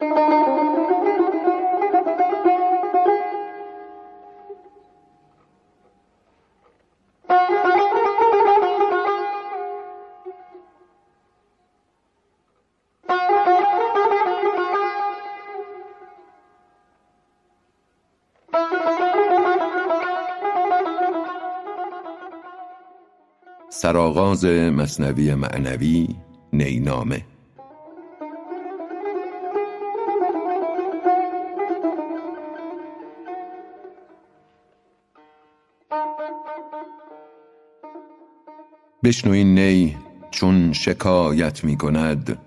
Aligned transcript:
سرآغاز 0.00 0.44
مثنوی 24.44 25.34
معنوی 25.34 26.08
نی 26.52 26.80
بشنو 39.08 39.32
این 39.32 39.58
نی 39.58 39.96
چون 40.30 40.72
شکایت 40.72 41.64
می 41.64 41.76
کند 41.76 42.38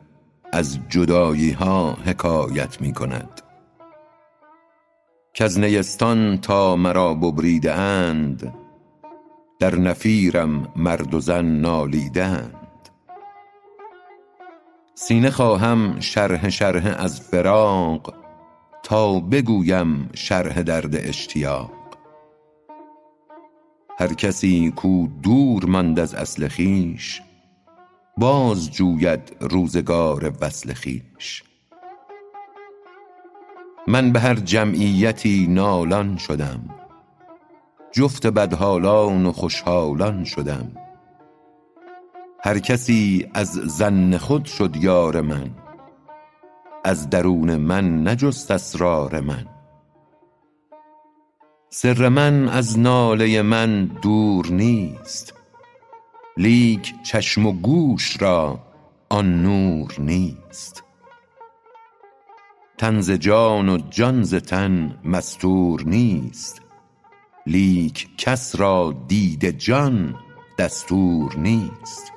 از 0.53 0.79
جدایی 0.89 1.51
ها 1.51 1.97
حکایت 2.05 2.81
می 2.81 2.93
کند. 2.93 3.41
کز 5.33 5.59
نیستان 5.59 6.37
تا 6.37 6.75
مرا 6.75 7.13
ببریده 7.13 7.73
اند 7.73 8.53
در 9.59 9.75
نفیرم 9.75 10.67
مرد 10.75 11.13
و 11.13 11.19
زن 11.19 11.45
نالیده 11.45 12.23
اند. 12.23 12.89
سینه 14.95 15.29
خواهم 15.29 15.99
شرحه 15.99 16.49
شرحه 16.49 16.89
از 16.89 17.21
فراق 17.21 18.13
تا 18.83 19.19
بگویم 19.19 20.09
شرح 20.13 20.61
درد 20.61 20.95
اشتیاق. 20.95 21.80
هر 24.01 24.13
کسی 24.13 24.71
کو 24.75 25.07
دور 25.23 25.65
ماند 25.65 25.99
از 25.99 26.15
اصل 26.15 26.47
خویش 26.47 27.21
باز 28.17 28.71
جوید 28.71 29.35
روزگار 29.39 30.33
وصل 30.41 30.73
خویش. 30.73 31.43
من 33.87 34.11
به 34.11 34.19
هر 34.19 34.35
جمعیتی 34.35 35.47
نالان 35.49 36.17
شدم 36.17 36.69
جفت 37.91 38.27
بدحالان 38.27 39.25
و 39.25 39.31
خوشحالان 39.31 40.23
شدم. 40.23 40.71
هر 42.43 42.59
کسی 42.59 43.27
از 43.33 43.51
ظن 43.51 44.17
خود 44.17 44.45
شد 44.45 44.75
یار 44.75 45.21
من 45.21 45.49
از 46.83 47.09
درون 47.09 47.55
من 47.55 48.07
نجست 48.07 48.51
اسرار 48.51 49.19
من. 49.19 49.50
سر 51.73 52.09
من 52.09 52.49
از 52.49 52.79
ناله 52.79 53.41
من 53.41 53.85
دور 53.85 54.47
نیست. 54.47 55.33
لیک 56.37 56.93
چشم 57.03 57.45
و 57.45 57.51
گوش 57.51 58.21
را 58.21 58.59
آن 59.09 59.41
نور 59.41 59.95
نیست. 59.99 60.83
تن 62.77 63.01
ز 63.01 63.11
جان 63.11 63.69
و 63.69 63.77
جان 63.77 64.23
ز 64.23 64.35
تن 64.35 64.99
مستور 65.03 65.83
نیست. 65.85 66.61
لیک 67.47 68.07
کس 68.17 68.55
را 68.59 69.05
دید 69.07 69.49
جان 69.49 70.15
دستور 70.57 71.35
نیست. 71.37 72.11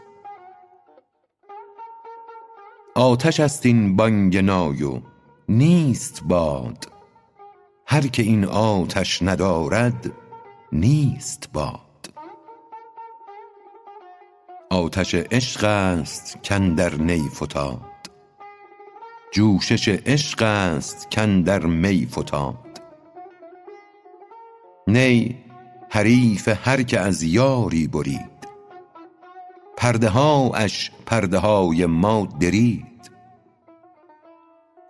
آتش 2.94 3.40
است 3.40 3.66
این 3.66 3.96
بانگ 3.96 4.36
نای 4.36 5.00
نیست 5.48 6.22
باد. 6.24 6.93
هر 7.86 8.06
که 8.06 8.22
این 8.22 8.44
آتش 8.44 9.22
ندارد 9.22 10.12
نیست 10.72 11.48
باد. 11.52 11.80
آتش 14.70 15.14
عشق 15.14 15.64
است 15.64 16.38
کاندر 16.48 16.94
نی 16.94 17.28
فتاد 17.28 17.80
جوشش 19.32 19.88
عشق 19.88 20.42
است 20.42 21.08
کاندر 21.14 21.66
می 21.66 22.06
فتاد 22.06 22.82
نی 24.88 25.44
حریف 25.90 26.48
هر 26.48 26.82
که 26.82 27.00
از 27.00 27.22
یاری 27.22 27.86
برید. 27.86 28.34
پرده 29.76 30.08
هاش 30.08 30.90
پرده 31.06 31.38
های 31.38 31.86
ما 31.86 32.28
درید. 32.40 32.93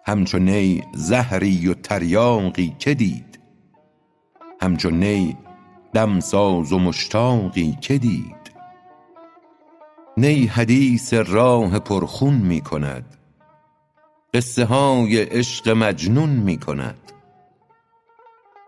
همچو 0.07 0.39
نی 0.39 0.83
زهری 0.95 1.69
و 1.69 1.75
تریاقی 1.75 2.77
که 2.79 2.95
دید. 2.95 3.39
همچو 4.61 4.91
نی 4.91 5.37
دمساز 5.93 6.73
و 6.73 6.79
مشتاقی 6.79 7.79
که 7.81 7.99
دید. 7.99 8.53
نی 10.17 10.47
حدیث 10.47 11.15
راه 11.15 11.79
پرخون 11.79 12.35
می 12.35 12.61
کند. 12.61 13.17
قصه 14.35 14.65
های 14.65 15.23
عشق 15.23 15.69
مجنون 15.69 16.31
می 16.31 16.57
کند. 16.57 17.13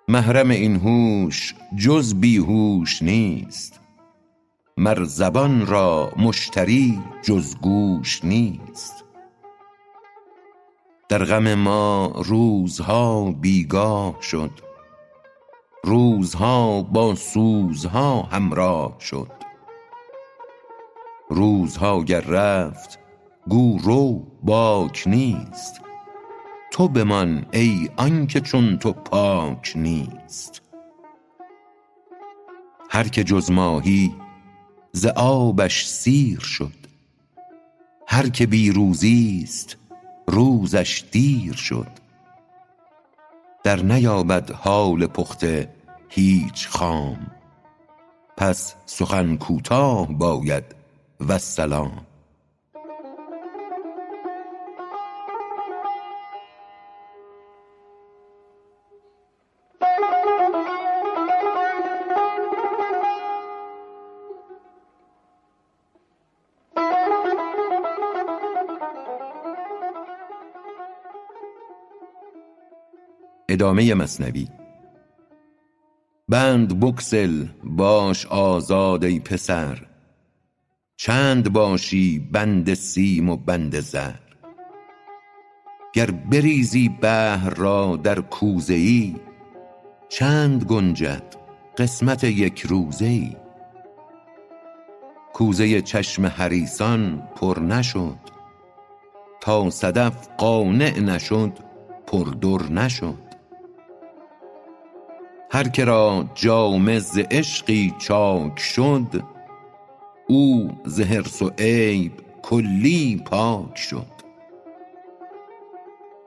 محرم 0.08 0.50
این 0.50 0.76
هوش 0.76 1.54
جز 1.76 2.14
بی 2.14 2.36
هوش 2.36 3.02
نیست. 3.02 3.80
مر 4.76 5.04
زبان 5.04 5.66
را 5.66 6.12
مشتری 6.16 7.00
جز 7.22 7.56
گوش 7.56 8.24
نیست. 8.24 9.05
در 11.08 11.24
غم 11.24 11.54
ما 11.54 12.12
روزها 12.24 13.30
بی 13.30 13.64
گاه 13.64 14.22
شد. 14.22 14.50
روزها 15.84 16.82
با 16.82 17.14
سوزها 17.14 18.22
همراه 18.22 18.96
شد. 19.00 19.32
روزها 21.30 22.02
گر 22.02 22.20
رفت 22.20 22.98
گو 23.48 23.78
رو 23.78 24.26
باک 24.42 25.02
نیست. 25.06 25.80
تو 26.72 26.88
بمان 26.88 27.46
ای 27.52 27.90
آنکه 27.96 28.40
چون 28.40 28.78
تو 28.78 28.92
پاک 28.92 29.72
نیست. 29.76 30.62
هر 32.90 33.08
که 33.08 33.24
جز 33.24 33.50
ماهی 33.50 34.14
ز 34.92 35.06
آبش 35.16 35.86
سیر 35.86 36.40
شد. 36.40 36.86
هر 38.08 38.28
که 38.28 38.46
بی 38.46 38.70
روزیست 38.70 39.76
روزش 40.26 41.04
دیر 41.10 41.54
شد. 41.54 41.86
در 43.64 43.82
نیابد 43.82 44.50
حال 44.50 45.06
پخته 45.06 45.68
هیچ 46.08 46.68
خام. 46.68 47.26
پس 48.36 48.74
سخن 48.86 49.36
کوتاه 49.36 50.08
باید 50.12 50.64
والسلام 51.20 52.05
ادامه 73.48 73.94
مثنوی 73.94 74.48
بند 76.28 76.80
بگسل 76.80 77.46
باش 77.64 78.26
آزاد 78.26 79.04
ای 79.04 79.20
پسر. 79.20 79.86
چند 80.96 81.52
باشی 81.52 82.18
بند 82.18 82.74
سیم 82.74 83.28
و 83.28 83.36
بند 83.36 83.80
زر. 83.80 84.14
گر 85.92 86.10
بریزی 86.10 86.88
بحر 86.88 87.50
را 87.50 87.96
در 87.96 88.20
کوزه 88.20 88.74
ای 88.74 89.16
چند 90.08 90.64
گنجد 90.64 91.34
قسمت 91.78 92.24
یک 92.24 92.60
روزه 92.60 93.06
ای 93.06 93.36
کوزه 95.32 95.82
چشم 95.82 96.26
حریصان 96.26 97.28
پر 97.36 97.60
نشد 97.60 98.18
تا 99.40 99.70
صدف 99.70 100.28
قانع 100.38 101.00
نشد 101.00 101.52
پر 102.06 102.24
در 102.24 102.72
نشد. 102.72 103.25
هر 105.50 105.68
که 105.68 105.84
را 105.84 106.24
جامه 106.34 106.98
ز 106.98 107.18
عشقی 107.30 107.94
چاک 107.98 108.58
شد 108.58 109.22
او 110.28 110.70
ز 110.84 111.00
حرص 111.00 111.42
و 111.42 111.50
عیب 111.58 112.12
کلی 112.42 113.22
پاک 113.26 113.78
شد. 113.78 114.16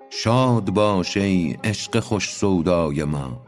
شاد 0.10 0.70
باش 0.70 1.18
ای 1.18 1.58
عشق 1.64 2.00
خوش 2.00 2.30
سودای 2.30 3.04
ما 3.04 3.42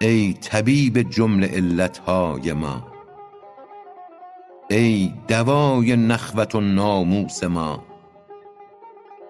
ای 0.00 0.32
طبیب 0.32 1.10
جمله 1.10 1.46
علت 1.46 1.98
های 1.98 2.52
ما 2.52 2.86
ای 4.70 5.12
دوای 5.28 5.96
نخوت 5.96 6.54
و 6.54 6.60
ناموس 6.60 7.44
ما 7.44 7.84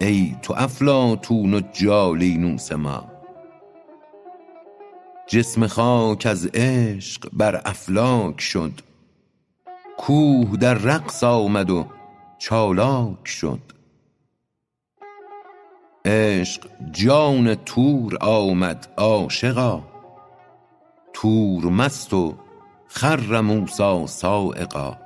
ای 0.00 0.36
تو 0.42 0.54
افلاطون 0.56 1.54
و 1.54 1.60
جالینوس 1.72 2.72
ما. 2.72 3.17
جسم 5.28 5.66
خاک 5.66 6.26
از 6.26 6.46
عشق 6.54 7.28
بر 7.32 7.62
افلاک 7.64 8.40
شد. 8.40 8.72
کوه 9.98 10.56
در 10.56 10.74
رقص 10.74 11.24
آمد 11.24 11.70
و 11.70 11.86
چالاک 12.38 13.28
شد. 13.28 13.60
عشق 16.04 16.68
جان 16.90 17.54
طور 17.54 18.18
آمد 18.20 18.88
عاشقا. 18.96 19.82
طور 21.12 21.64
مست 21.64 22.14
و 22.14 22.34
خر 22.86 23.40
موسی 23.40 24.06
صاعقا 24.06 24.96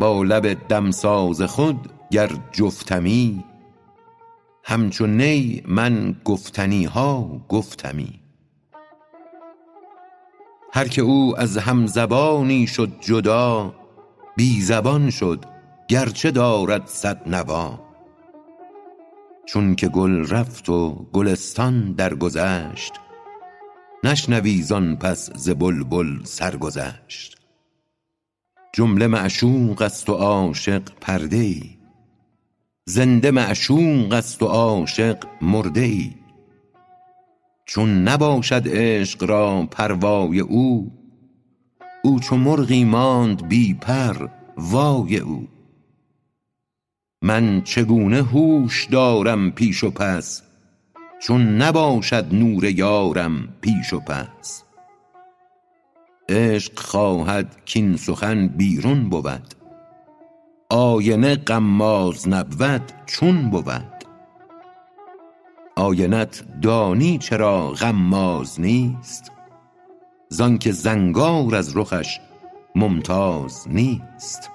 با 0.00 0.22
لب 0.22 0.68
دمساز 0.68 1.42
خود 1.42 1.90
گر 2.10 2.30
جفتمی 2.52 3.44
همچو 4.68 5.06
نی 5.06 5.62
من 5.66 6.16
گفتنی 6.24 6.84
ها 6.84 7.40
گفتمی. 7.48 8.20
هر 10.72 10.88
که 10.88 11.02
او 11.02 11.40
از 11.40 11.58
همزبانی 11.58 12.66
شد 12.66 12.92
جدا 13.00 13.74
بی 14.36 14.60
زبان 14.60 15.10
شد 15.10 15.44
گرچه 15.88 16.30
دارد 16.30 16.86
صد 16.86 17.28
نوا. 17.28 17.80
چون 19.46 19.74
که 19.74 19.88
گل 19.88 20.28
رفت 20.28 20.68
و 20.68 21.06
گلستان 21.12 21.92
درگذشت 21.92 22.92
نشنوی 24.04 24.62
زان 24.62 24.96
پس 24.96 25.30
ز 25.34 25.50
بلبل 25.50 26.24
سرگذشت. 26.24 27.36
جمله 28.72 29.06
معشوق 29.06 29.82
است 29.82 30.10
و 30.10 30.12
عاشق 30.12 30.82
پرده 31.00 31.36
ای 31.36 31.75
زنده 32.88 33.30
معشوق 33.30 34.12
است 34.12 34.42
و 34.42 34.46
عاشق 34.46 35.24
مرده 35.42 35.80
ای 35.80 36.12
چون 37.66 38.08
نباشد 38.08 38.62
عشق 38.66 39.24
را 39.24 39.68
پروای 39.70 40.40
او 40.40 40.92
او 42.04 42.20
چو 42.20 42.36
مرغی 42.36 42.84
ماند 42.84 43.48
بی 43.48 43.74
پر 43.74 44.28
وای 44.56 45.18
او. 45.18 45.48
من 47.22 47.62
چگونه 47.62 48.22
هوش 48.22 48.84
دارم 48.84 49.50
پیش 49.50 49.84
و 49.84 49.90
پس 49.90 50.42
چون 51.22 51.62
نباشد 51.62 52.34
نور 52.34 52.64
یارم 52.64 53.48
پیش 53.60 53.92
و 53.92 54.00
پس. 54.00 54.62
عشق 56.28 56.78
خواهد 56.78 57.56
کاین 57.74 57.96
سخن 57.96 58.48
بیرون 58.48 59.08
بود. 59.08 59.65
آینه 60.68 61.36
غماز 61.36 62.28
نبود 62.28 62.92
چون 63.06 63.50
بود. 63.50 64.04
آینت 65.76 66.44
دانی 66.62 67.18
چرا 67.18 67.70
غماز 67.70 68.60
نیست؟ 68.60 69.32
زانکه 70.28 70.72
زنگار 70.72 71.54
از 71.54 71.76
رخش 71.76 72.20
ممتاز 72.74 73.68
نیست. 73.68 74.50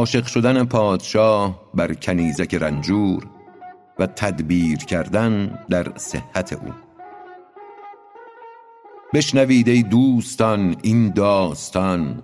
عاشق 0.00 0.26
شدن 0.26 0.64
پادشاه 0.64 1.60
بر 1.74 1.94
کنیزک 1.94 2.54
رنجور 2.54 3.26
و 3.98 4.06
تدبیر 4.06 4.78
کردن 4.78 5.58
در 5.70 5.92
صحت 5.96 6.52
او. 6.52 6.72
بشنوید 9.14 9.68
ای 9.68 9.82
دوستان 9.82 10.76
این 10.82 11.10
داستان 11.10 12.22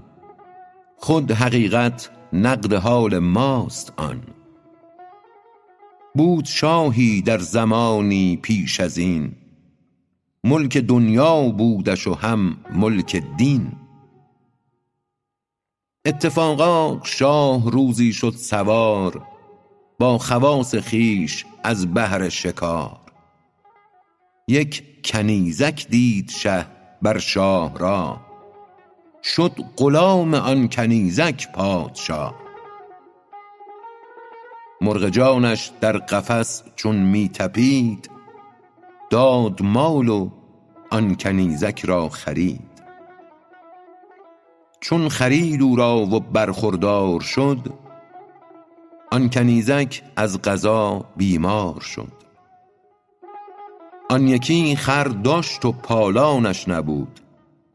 خود 0.96 1.30
حقیقت 1.30 2.10
نقد 2.32 2.72
حال 2.72 3.18
ماست 3.18 3.92
آن. 3.96 4.22
بود 6.14 6.44
شاهی 6.44 7.22
در 7.22 7.38
زمانی 7.38 8.36
پیش 8.36 8.80
از 8.80 8.98
این 8.98 9.32
ملک 10.44 10.76
دنیا 10.76 11.42
بودش 11.42 12.06
و 12.06 12.14
هم 12.14 12.56
ملک 12.74 13.22
دین. 13.36 13.72
اتفاقا 16.06 17.00
شاه 17.04 17.70
روزی 17.70 18.12
شد 18.12 18.34
سوار 18.36 19.26
با 19.98 20.18
خواص 20.18 20.74
خویش 20.74 21.44
از 21.64 21.94
بهر 21.94 22.28
شکار. 22.28 23.00
یک 24.48 25.02
کنیزک 25.04 25.86
دید 25.90 26.30
شه 26.30 26.66
بر 27.02 27.18
شاهراه 27.18 28.26
شد 29.22 29.52
غلام 29.76 30.34
آن 30.34 30.68
کنیزک 30.68 31.52
پادشاه. 31.52 32.34
مرغ 34.80 35.08
جانش 35.08 35.70
در 35.80 35.96
قفس 35.96 36.62
چون 36.76 36.96
می 36.96 37.28
طپید 37.28 38.10
داد 39.10 39.62
مال 39.62 40.08
و 40.08 40.30
آن 40.90 41.14
کنیزک 41.14 41.84
را 41.84 42.08
خرید. 42.08 42.75
چون 44.80 45.08
خرید 45.08 45.62
او 45.62 45.76
را 45.76 45.96
و 45.96 46.20
برخوردار 46.20 47.20
شد 47.20 47.58
آن 49.10 49.30
کنیزک 49.30 50.02
از 50.16 50.42
قضا 50.42 51.04
بیمار 51.16 51.80
شد. 51.80 52.12
آن 54.10 54.28
یکی 54.28 54.76
خر 54.76 55.04
داشت 55.04 55.64
و 55.64 55.72
پالانش 55.72 56.68
نبود 56.68 57.20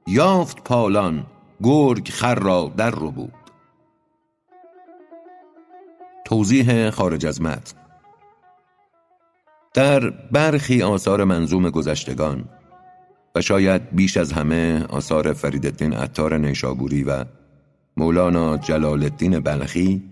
یافت 0.08 0.64
پالان 0.64 1.26
گرگ 1.64 2.10
خر 2.10 2.36
را 2.36 2.72
در 2.78 2.90
ربود 2.92 3.34
توضیح 6.26 6.90
خارج 6.90 7.26
از 7.26 7.42
متن. 7.42 7.78
در 9.74 10.10
برخی 10.10 10.82
آثار 10.82 11.24
منظوم 11.24 11.70
گذشتگان 11.70 12.46
و 13.36 13.42
شاید 13.42 13.96
بیش 13.96 14.18
از 14.18 14.34
همه 14.34 14.86
آثار 14.90 15.34
فریدالدین 15.34 15.94
عطار 15.94 16.38
نیشابوری 16.38 17.04
و 17.04 17.26
مولانا 17.98 18.58
جلال 18.58 19.04
الدین 19.04 19.40
بلخی 19.40 20.04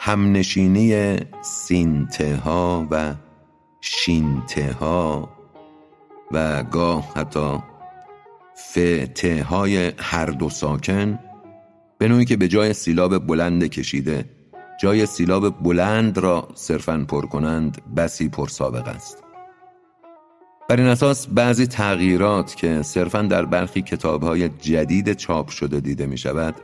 همنشینی 0.00 1.16
سین 1.42 2.06
ته 2.06 2.36
ها 2.36 2.88
و 2.90 3.14
شین 3.80 4.42
ته 4.48 4.72
ها 4.72 5.28
و 6.32 6.62
گاه 6.62 7.12
حتی 7.16 7.58
ف 8.56 8.78
ته 9.14 9.42
های 9.42 9.92
هر 9.98 10.26
دو 10.26 10.50
ساکن 10.50 11.18
به 11.98 12.08
نوعی 12.08 12.24
که 12.24 12.36
به 12.36 12.48
جای 12.48 12.72
سیلاب 12.72 13.26
بلند 13.26 13.64
کشیده 13.64 14.24
جای 14.80 15.06
سیلاب 15.06 15.62
بلند 15.62 16.18
را 16.18 16.48
صرفا 16.54 17.04
پر 17.08 17.26
کنند 17.26 17.94
بسی 17.96 18.28
پر 18.28 18.48
سابق 18.48 18.88
است. 18.88 19.25
بر 20.68 20.76
این 20.76 20.86
اساس 20.86 21.26
بعضی 21.26 21.66
تغییرات 21.66 22.54
که 22.54 22.82
صرفا 22.82 23.22
در 23.22 23.44
برخی 23.44 23.82
کتابهای 23.82 24.48
جدید 24.48 25.12
چاپ 25.12 25.48
شده 25.48 25.80
دیده 25.80 26.06
می 26.06 26.18
شود 26.18 26.54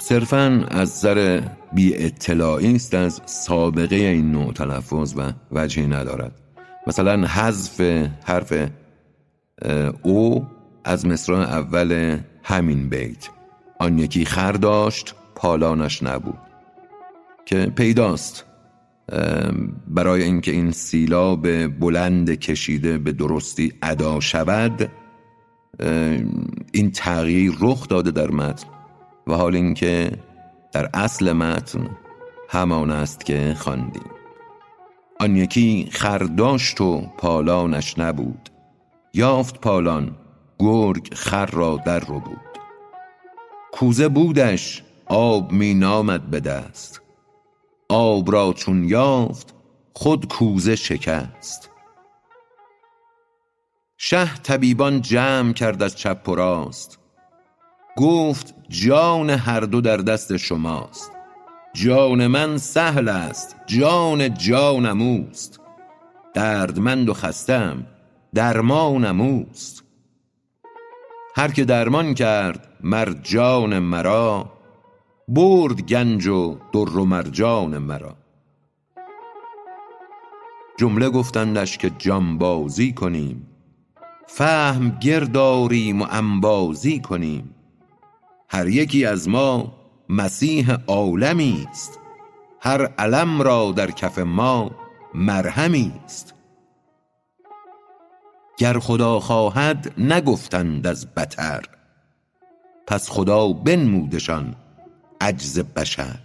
صرفا 0.00 0.66
از 0.70 0.88
سر 0.88 1.42
بی 1.72 1.96
اطلاعی 1.96 2.74
است 2.74 2.94
از 2.94 3.20
سابقه 3.26 3.96
این 3.96 4.32
نوع 4.32 4.52
تلفظ 4.52 5.14
و 5.16 5.32
وجهی 5.52 5.86
ندارد. 5.86 6.32
مثلا 6.86 7.26
حذف 7.26 7.80
حرف 8.24 8.68
او 10.02 10.46
از 10.84 11.06
مصرع 11.06 11.38
اول 11.38 12.18
همین 12.42 12.88
بیت. 12.88 13.28
آن 13.78 13.98
یکی 13.98 14.24
خر 14.24 14.52
داشت 14.52 15.14
پالانش 15.34 16.02
نبود. 16.02 16.38
که 17.46 17.66
پیداست. 17.66 18.44
برای 19.88 20.22
اینکه 20.22 20.50
این 20.50 20.70
سیلاب 20.70 21.66
بلند 21.66 22.30
کشیده 22.30 22.98
به 22.98 23.12
درستی 23.12 23.72
ادا 23.82 24.20
شود 24.20 24.90
این 26.72 26.90
تغییر 26.94 27.52
رخ 27.60 27.88
داده 27.88 28.10
در 28.10 28.30
متن 28.30 28.68
و 29.26 29.34
حال 29.34 29.56
اینکه 29.56 30.10
در 30.72 30.90
اصل 30.94 31.32
متن 31.32 31.90
همان 32.48 32.90
است 32.90 33.24
که 33.24 33.54
خواندیم. 33.58 34.10
آن 35.20 35.36
یکی 35.36 35.88
خرداشت 35.92 36.80
و 36.80 37.00
پالانش 37.18 37.98
نبود. 37.98 38.50
یافت 39.14 39.60
پالان 39.60 40.16
گرگ 40.58 41.14
خر 41.14 41.46
را 41.46 41.80
در 41.86 42.00
رو 42.00 42.20
بود. 42.20 42.40
کوزه 43.72 44.08
بودش 44.08 44.82
آب 45.06 45.52
می 45.52 45.74
نامد 45.74 46.30
به 46.30 46.40
دست. 46.40 46.99
آب 47.90 48.32
را 48.32 48.52
چون 48.52 48.84
یافت 48.84 49.54
خود 49.92 50.28
کوزه 50.28 50.76
شکست. 50.76 51.70
شه 53.98 54.34
طبیبان 54.36 55.00
جمع 55.00 55.52
کرد 55.52 55.82
از 55.82 55.96
چپ 55.96 56.28
و 56.28 56.34
راست. 56.34 56.98
گفت 57.96 58.54
جان 58.68 59.30
هر 59.30 59.60
دو 59.60 59.80
در 59.80 59.96
دست 59.96 60.36
شماست. 60.36 61.10
جان 61.72 62.26
من 62.26 62.58
سهل 62.58 63.08
است 63.08 63.56
جان 63.66 64.34
جانم 64.34 65.02
اوست. 65.02 65.60
دردمند 66.34 67.08
و 67.08 67.14
خستم 67.14 67.86
درمانم 68.34 69.20
اوست. 69.20 69.84
هر 71.36 71.50
که 71.50 71.64
درمان 71.64 72.14
کرد 72.14 72.68
مر 72.80 73.12
جان 73.22 73.78
مرا. 73.78 74.59
برد 75.32 75.82
گنج 75.82 76.26
و 76.26 76.58
در 76.72 76.96
و 76.96 77.04
مرجان 77.04 77.78
مرا. 77.78 78.16
جمله 80.78 81.10
گفتندش 81.10 81.78
که 81.78 81.90
جانبازی 81.98 82.92
کنیم. 82.92 83.46
فهم 84.26 84.90
گرد 84.90 85.36
آریم 85.36 86.02
و 86.02 86.06
انبازی 86.10 87.00
کنیم. 87.00 87.54
هر 88.48 88.68
یکی 88.68 89.04
از 89.04 89.28
ما 89.28 89.72
مسیح 90.08 90.72
عالمی 90.86 91.66
است. 91.70 91.98
هر 92.60 92.90
الم 92.98 93.42
را 93.42 93.72
در 93.76 93.90
کف 93.90 94.18
ما 94.18 94.70
مرهمی 95.14 95.92
است. 96.04 96.34
گر 98.58 98.78
خدا 98.78 99.20
خواهد 99.20 99.94
نگفتند 99.98 100.86
از 100.86 101.14
بطر 101.14 101.64
پس 102.86 103.10
خدا 103.10 103.52
بنمودشان 103.52 104.56
عجز 105.20 105.58
بشر. 105.58 106.18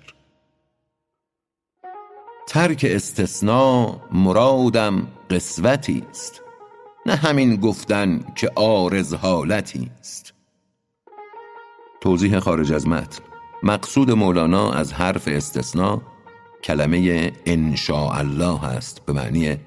ترک 2.47 2.85
استثنا 2.89 4.01
مرادم 4.11 5.07
قسوتی 5.29 6.03
است. 6.09 6.41
نه 7.05 7.15
همین 7.15 7.55
گفتن 7.55 8.25
که 8.35 8.47
عارض 8.55 9.13
حالتی 9.13 9.91
است. 9.99 10.33
توضیح 12.01 12.39
خارج 12.39 12.73
از 12.73 12.87
متن. 12.87 13.23
مقصود 13.63 14.11
مولانا 14.11 14.71
از 14.71 14.93
حرف 14.93 15.27
استثنا 15.27 16.01
کلمه 16.63 17.31
ان 17.45 17.75
الله 17.89 18.65
است 18.65 19.05
به 19.05 19.13
معنی 19.13 19.57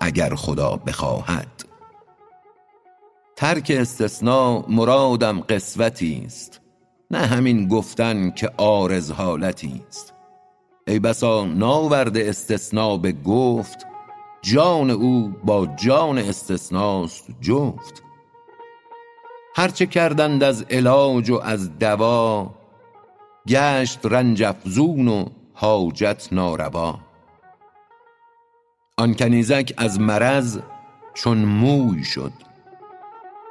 اگر 0.00 0.34
خدا 0.34 0.76
بخواهد. 0.76 1.64
ترک 3.36 3.72
استثنا 3.74 4.64
مرادم 4.68 5.40
قسوتی 5.40 6.22
است. 6.26 6.60
نه 7.10 7.18
همین 7.18 7.68
گفتن 7.68 8.30
که 8.30 8.50
عارض 8.58 9.10
حالتی 9.10 9.82
است. 9.88 10.14
ای 10.86 10.98
بسا 10.98 11.44
ناورد 11.44 12.16
استثنا 12.16 12.96
به 12.96 13.12
گفت 13.12 13.86
جان 14.42 14.90
او 14.90 15.34
با 15.44 15.66
جان 15.66 16.18
استثناست 16.18 17.28
جفت. 17.40 18.02
هرچه 19.56 19.86
کردند 19.86 20.42
از 20.42 20.62
علاج 20.62 21.30
و 21.30 21.40
از 21.44 21.78
دوا 21.78 22.54
گشت 23.48 24.00
رنج 24.04 24.42
افزون 24.42 25.08
و 25.08 25.26
حاجت 25.54 26.28
ناروا. 26.32 26.98
آن 28.96 29.14
کنیزک 29.14 29.74
از 29.76 30.00
مرض 30.00 30.58
چون 31.14 31.38
موی 31.38 32.04
شد. 32.04 32.32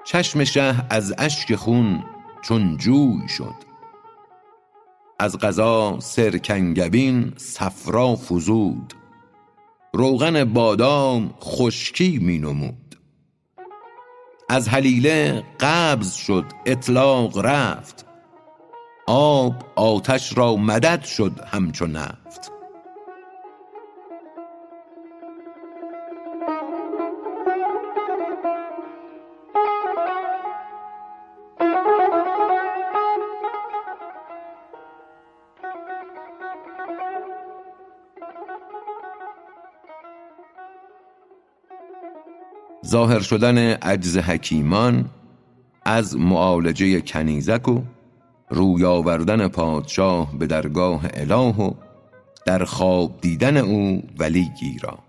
چشم 0.06 0.44
شه 0.44 0.86
از 0.90 1.14
اشک 1.18 1.56
خون 1.56 2.04
چون 2.48 2.78
جوی 2.78 3.28
شد. 3.28 3.56
از 5.20 5.38
قضا 5.38 6.00
سرکنگبین 6.00 7.34
صفرا 7.38 8.16
فزود. 8.16 8.94
روغن 9.94 10.44
بادام 10.44 11.34
خشکی 11.42 12.20
می 12.20 12.38
نمود. 12.38 12.96
از 14.50 14.68
هلیله 14.68 15.44
قبض 15.60 16.14
شد 16.14 16.46
اطلاق 16.66 17.38
رفت. 17.38 18.06
آب 19.08 19.56
آتش 19.76 20.38
را 20.38 20.56
مدد 20.56 21.04
شد 21.04 21.40
همچو 21.48 21.88
نفت. 21.88 22.57
ظاهر 42.88 43.20
شدن 43.20 43.58
عجز 43.74 44.18
حکیمان 44.18 45.10
از 45.86 46.18
معالجه 46.18 47.02
کنیزک 47.02 47.68
و 47.68 47.82
روی 48.50 48.86
آوردن 48.86 49.48
پادشاه 49.48 50.38
به 50.38 50.48
درگاه 50.48 51.02
اله 51.14 51.36
و 51.36 51.74
در 52.46 52.64
خواب 52.64 53.22
دیدن 53.22 53.58
او 53.58 54.04
ولی 54.20 54.50
گیرا 54.60 55.00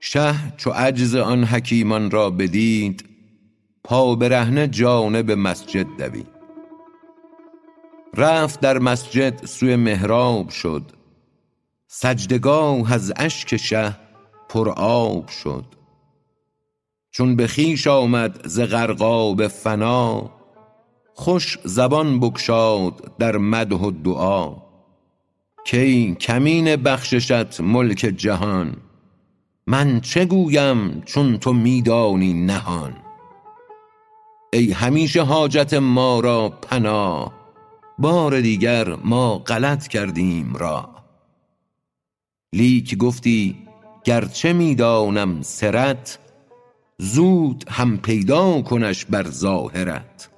شه 0.00 0.34
چو 0.56 0.70
عجز 0.70 1.14
آن 1.14 1.44
حکیمان 1.44 2.10
را 2.10 2.30
بدید 2.30 3.04
پا 3.84 4.14
برهنه 4.14 4.68
جانب 4.68 5.30
مسجد 5.30 5.86
دوید. 5.98 6.26
رفت 8.16 8.60
در 8.60 8.78
مسجد 8.78 9.46
سوی 9.46 9.76
محراب 9.76 10.48
شد. 10.48 10.92
سجدگاه 11.86 12.92
از 12.92 13.12
اشک 13.16 13.56
شه 13.56 13.96
پر 14.50 14.68
آب 14.76 15.28
شد. 15.28 15.64
چون 17.10 17.36
به 17.36 17.48
خویش 17.48 17.86
آمد 17.86 18.48
ز 18.48 18.60
غرقاب 18.60 19.48
فنا 19.48 20.30
خوش 21.14 21.58
زبان 21.64 22.20
بگشاد 22.20 23.16
در 23.18 23.36
مدح 23.36 23.76
و 23.76 23.90
دعا. 23.90 24.56
کای 25.70 26.14
کمینه 26.14 26.76
بخششت 26.76 27.60
ملک 27.60 27.98
جهان 27.98 28.76
من 29.66 30.00
چه 30.00 30.24
گویم 30.24 31.02
چون 31.04 31.38
تو 31.38 31.52
می 31.52 31.82
دانی 31.82 32.32
نهان؟ 32.32 32.96
ای 34.52 34.72
همیشه 34.72 35.22
حاجت 35.22 35.74
ما 35.74 36.20
را 36.20 36.48
پناه 36.48 37.32
بار 37.98 38.40
دیگر 38.40 38.94
ما 38.94 39.38
غلط 39.38 39.88
کردیم 39.88 40.56
راه 40.56 41.04
لیک 42.52 42.98
گفتی 42.98 43.69
گرچه 44.04 44.52
می 44.52 44.74
دانم 44.74 45.42
سرت 45.42 46.18
زود 46.98 47.64
هم 47.68 47.98
پیدا 47.98 48.62
کنش 48.62 49.04
بر 49.04 49.30
ظاهرت. 49.30 50.28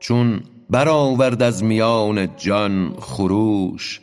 چون 0.00 0.42
برآورد 0.70 1.42
از 1.42 1.64
میان 1.64 2.36
جان 2.36 2.96
خروش 3.00 4.00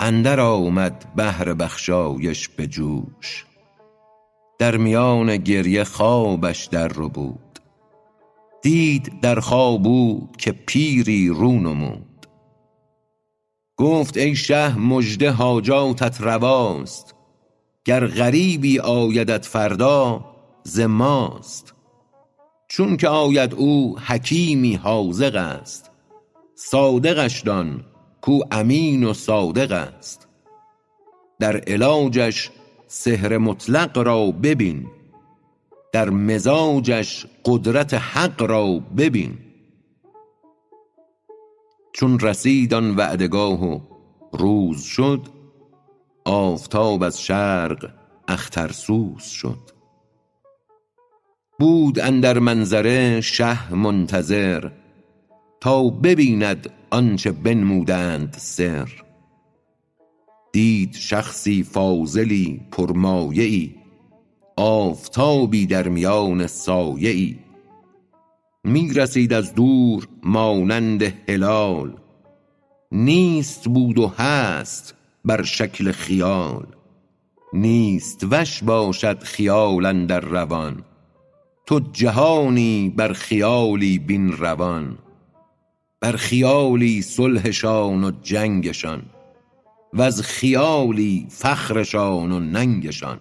اندر 0.00 0.40
آمد 0.40 1.04
بحر 1.16 1.54
بخشایش 1.54 2.48
به 2.48 2.66
جوش. 2.66 3.46
در 4.58 4.76
میان 4.76 5.36
گریه 5.36 5.84
خوابش 5.84 6.64
در 6.64 6.88
ربود 6.88 7.58
دید 8.62 9.20
در 9.20 9.40
خواب 9.40 9.86
او 9.86 10.28
که 10.38 10.52
پیری 10.52 11.28
رو 11.28 11.52
نمود. 11.52 12.26
گفت 13.76 14.16
ای 14.16 14.36
شه 14.36 14.78
مژده 14.78 15.30
حاجاتت 15.30 16.20
رواست. 16.20 17.14
گر 17.84 18.06
غریبی 18.06 18.78
آیدت 18.78 19.46
فردا 19.46 20.24
ز 20.64 20.80
ماست. 20.80 21.74
چون 22.68 22.96
که 22.96 23.08
آید 23.08 23.54
او 23.54 23.98
حکیمی 23.98 24.74
حاذق 24.74 25.36
است 25.36 25.90
صادقش 26.54 27.40
دان 27.40 27.84
کو 28.20 28.40
امین 28.50 29.04
و 29.04 29.12
صادق 29.14 29.72
است. 29.72 30.28
در 31.40 31.56
علاجش 31.56 32.50
سحر 32.86 33.38
مطلق 33.38 33.98
را 33.98 34.30
ببین 34.30 34.86
در 35.92 36.10
مزاجش 36.10 37.26
قدرت 37.44 37.94
حق 37.94 38.42
را 38.42 38.78
ببین. 38.96 39.38
چون 41.92 42.18
رسید 42.18 42.74
آن 42.74 42.96
وعده 42.96 43.28
گاه 43.28 43.64
و 43.64 43.80
روز 44.32 44.82
شد 44.82 45.41
آفتاب 46.24 47.02
از 47.02 47.22
شرق 47.22 47.90
اخترسوز 48.28 49.22
شد. 49.22 49.58
بود 51.58 52.00
اندر 52.00 52.38
منظره 52.38 53.20
شه 53.20 53.74
منتظر 53.74 54.70
تا 55.60 55.88
ببیند 55.88 56.70
آنچه 56.90 57.32
بنمودند 57.32 58.34
سر. 58.38 58.88
دید 60.52 60.94
شخصی 60.94 61.62
فاضلی 61.62 62.60
پرمایه 62.72 63.44
ای 63.44 63.74
آفتابی 64.56 65.66
در 65.66 65.88
میان 65.88 66.46
سایه 66.46 67.10
ای 67.10 67.38
می 68.64 68.92
رسید 68.94 69.32
از 69.32 69.54
دور 69.54 70.08
مانند 70.22 71.02
هلال. 71.02 71.96
نیست 72.92 73.68
بود 73.68 73.98
و 73.98 74.08
هست 74.08 74.94
بر 75.24 75.42
شکل 75.42 75.92
خیال. 75.92 76.66
نیست 77.52 78.26
وش 78.30 78.62
باشد 78.62 79.22
خیال 79.22 79.86
اندر 79.86 80.20
روان. 80.20 80.84
تو 81.66 81.80
جهانی 81.92 82.94
بر 82.96 83.12
خیالی 83.12 83.98
بین 83.98 84.32
روان. 84.32 84.98
بر 86.00 86.16
خیالی 86.16 87.02
صلحشان 87.02 88.04
و 88.04 88.10
جنگشان. 88.22 89.02
وز 89.94 90.20
خیالی 90.22 91.26
فخرشان 91.30 92.32
و 92.32 92.40
ننگشان. 92.40 93.20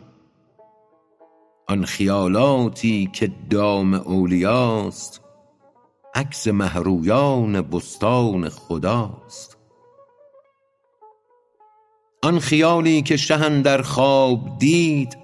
آن 1.68 1.86
خیالاتی 1.86 3.10
که 3.14 3.32
دام 3.50 3.94
اولیاست 3.94 5.22
عکس 6.16 6.48
مهرویان 6.48 7.62
بستان 7.62 8.50
خداست. 8.50 9.61
آن 12.24 12.40
خیالی 12.40 13.02
که 13.02 13.18
شه 13.18 13.36
اندر 13.36 13.82
خواب 13.82 14.58
دید 14.60 15.18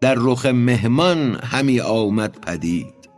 در 0.00 0.14
رخ 0.18 0.46
مهمان 0.46 1.40
همی 1.42 1.80
آمد 1.80 2.40
پدید. 2.40 3.08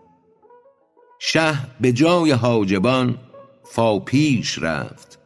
شه 1.18 1.54
به 1.80 1.92
جای 1.92 2.30
حاجبان 2.30 3.18
فاپیش 3.64 4.58
رفت 4.58 5.18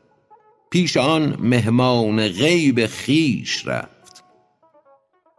پیش 0.70 0.96
آن 0.96 1.36
مهمان 1.40 2.28
غیب 2.28 2.86
خویش 2.86 3.66
رفت. 3.66 4.24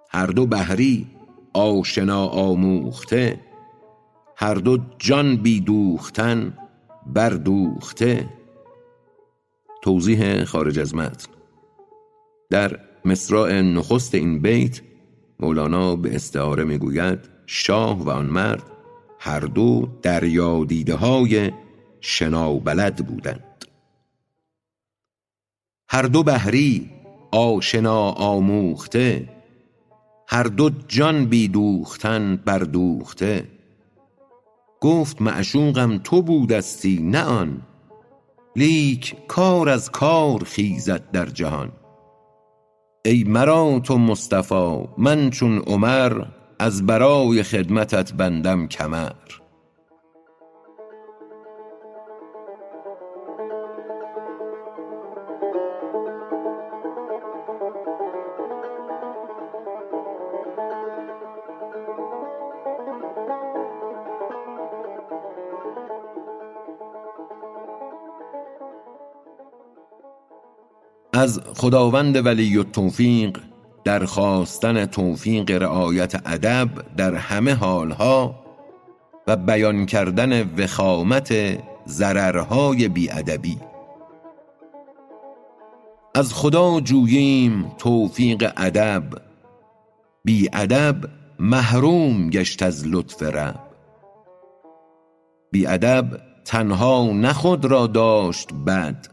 هر 0.10 0.28
دو 0.28 0.46
بحری 0.46 1.08
آشنا 1.54 2.28
آموخته 2.28 3.40
هر 4.38 4.56
دو 4.56 4.78
جان 5.00 5.36
بی 5.36 5.60
دوختن 5.60 6.58
بردوخته. 7.06 8.30
توضیح 9.82 10.44
خارج 10.44 10.80
از 10.80 10.96
متن. 10.96 11.33
در 12.54 12.80
مصراع 13.06 13.62
نخست 13.62 14.16
این 14.16 14.40
بیت 14.40 14.82
مولانا 15.40 15.96
به 15.96 16.16
استعاره 16.16 16.64
می‌گوید 16.64 17.20
شاه 17.46 18.04
و 18.04 18.10
آن 18.10 18.26
مرد 18.26 18.64
هر 19.20 19.40
دو 19.40 19.90
دریا 20.02 20.66
دیده 20.66 20.96
های 20.96 21.52
شنابلد 22.02 23.08
بودند. 23.08 23.66
هر 25.90 26.02
دو 26.02 26.24
بحری 26.24 26.92
آشنا 27.32 28.12
آموخته 28.12 29.30
هر 30.28 30.44
دو 30.44 30.70
جان 30.88 31.26
بی 31.26 31.48
دوختن 31.48 32.36
بردوخته. 32.46 33.48
گفت 34.82 35.22
معشوقم 35.22 35.98
تو 35.98 36.22
بودستی 36.22 37.00
نه 37.02 37.24
آن. 37.24 37.62
لیک 38.56 39.16
کار 39.28 39.70
از 39.70 39.92
کار 39.92 40.44
خیزد 40.44 41.12
در 41.12 41.26
جهان. 41.26 41.72
ای 43.06 43.24
مرا 43.24 43.80
تو 43.84 43.98
مصطفی 43.98 44.80
من 44.98 45.30
چون 45.30 45.58
عمر 45.58 46.26
از 46.60 46.86
برای 46.86 47.44
خدمتت 47.44 48.14
بندم 48.14 48.68
کمر. 48.68 49.12
از 71.24 71.42
خداوند 71.56 72.26
ولی 72.26 72.58
التوفیق 72.58 73.38
در 73.84 74.06
خواستن 74.06 74.86
توفیق 74.86 75.52
رعایت 75.52 76.22
ادب 76.26 76.70
در 76.98 77.16
همه 77.16 77.54
حالها 77.54 78.36
و 79.28 79.36
بیان 79.36 79.86
کردن 79.86 80.54
وخامت 80.58 81.34
ضررهای 81.88 82.88
بی 82.88 83.12
ادبی 83.12 83.58
از 86.16 86.34
خدا 86.34 86.80
جوییم 86.80 87.72
توفیق 87.78 88.52
ادب. 88.58 89.04
بی 90.26 90.50
ادب 90.54 90.96
محروم 91.40 92.30
گشت 92.30 92.64
از 92.64 92.88
لطف 92.88 93.24
رب. 93.24 93.60
بی 95.52 95.68
ادب 95.68 96.06
تنها 96.46 97.12
نه 97.14 97.34
خود 97.34 97.66
را 97.66 97.88
داشت 97.88 98.54
بد. 98.54 99.13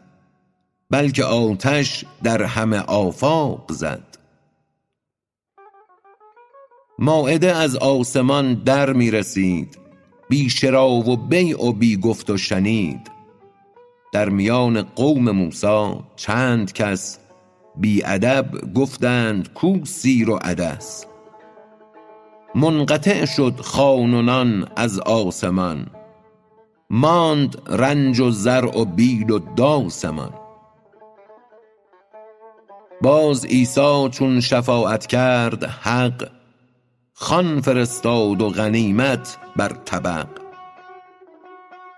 بلکه 0.90 1.24
آتش 1.24 2.04
در 2.22 2.42
همه 2.42 2.78
آفاق 2.78 3.72
زد. 3.72 4.18
مایده 6.98 7.56
از 7.56 7.76
آسمان 7.76 8.54
در 8.54 8.92
می 8.92 9.10
رسید 9.10 9.78
بی 10.28 10.50
شری 10.50 10.76
و 10.76 11.16
بیع 11.16 11.64
و 11.64 11.72
بی 11.72 11.96
گفت 11.96 12.30
و 12.30 12.36
شنید. 12.36 13.10
در 14.12 14.28
میان 14.28 14.82
قوم 14.82 15.30
موسی 15.30 15.94
چند 16.16 16.72
کس 16.72 17.18
بی 17.76 18.04
ادب 18.04 18.74
گفتند 18.74 19.52
کو 19.52 19.84
سیر 19.84 20.30
و 20.30 20.36
عدس. 20.36 21.06
منقطع 22.54 23.24
شد 23.24 23.60
خوان 23.60 24.14
و 24.14 24.22
نان 24.22 24.68
از 24.76 25.00
آسمان 25.00 25.86
ماند 26.90 27.62
رنج 27.66 28.20
و 28.20 28.30
زرع 28.30 28.80
و 28.80 28.84
بیل 28.84 29.30
و 29.30 29.38
داسمان. 29.38 30.49
باز 33.02 33.44
عیسی 33.44 34.08
چون 34.10 34.40
شفاعت 34.40 35.06
کرد 35.06 35.64
حق 35.64 36.28
خوان 37.14 37.60
فرستاد 37.60 38.42
و 38.42 38.48
غنیمت 38.48 39.38
بر 39.56 39.68
طبق. 39.68 40.26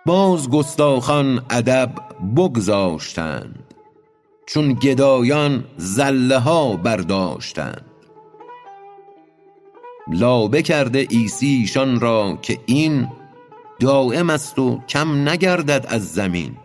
باز 0.06 0.50
گستاخان 0.50 1.44
ادب 1.50 1.90
بگذاشتند 2.36 3.74
چون 4.46 4.74
گدایان 4.74 5.64
زله 5.76 6.38
ها 6.38 6.76
برداشتند. 6.76 7.84
لابه 10.12 10.62
کرده 10.62 11.04
عیسی 11.04 11.46
ایشان 11.46 12.00
را 12.00 12.38
که 12.42 12.58
این 12.66 13.08
دایم 13.80 14.30
است 14.30 14.58
و 14.58 14.80
کم 14.88 15.28
نگردد 15.28 15.86
از 15.88 16.12
زمین. 16.12 16.56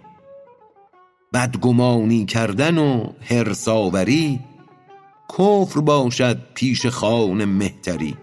بدگمانی 1.38 2.26
کردن 2.26 2.78
و 2.78 3.10
حرص 3.22 3.68
آوری 3.68 4.40
کفر 5.30 5.80
باشد 5.80 6.38
پیش 6.54 6.86
خوان 6.86 7.46
مهتری. 7.46 8.16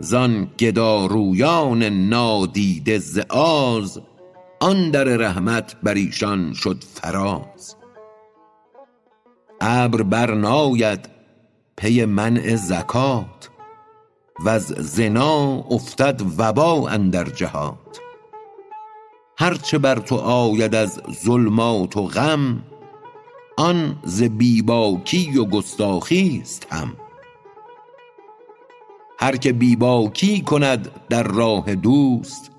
زان 0.00 0.50
گدارویان 0.58 1.82
نادیده 1.82 2.98
ز 2.98 3.18
آز 3.28 4.00
آن 4.60 4.90
در 4.90 5.04
رحمت 5.04 5.76
بر 5.82 5.94
ایشان 5.94 6.52
شد 6.52 6.84
فراز. 6.94 7.76
ابر 9.60 10.02
بر 10.02 10.34
ناید 10.34 11.08
پی 11.76 12.04
منع 12.04 12.56
زکات 12.56 13.50
وز 14.44 14.72
زنا 14.72 15.64
افتد 15.70 16.22
وبا 16.38 16.88
اندر 16.88 17.24
جهات. 17.24 18.07
هر 19.40 19.54
چه 19.54 19.78
بر 19.78 19.98
تو 19.98 20.16
آید 20.16 20.74
از 20.74 21.00
ظلمات 21.24 21.96
و 21.96 22.06
غم 22.06 22.62
آن 23.56 23.98
ز 24.04 24.22
بی 24.22 24.62
باکی 24.62 25.38
و 25.38 25.44
گستاخی 25.44 26.38
است 26.42 26.66
هم. 26.70 26.96
هر 29.20 29.36
که 29.36 29.52
بی 29.52 29.76
باکی 29.76 30.40
کند 30.40 30.90
در 31.08 31.22
راه 31.22 31.74
دوست 31.74 32.50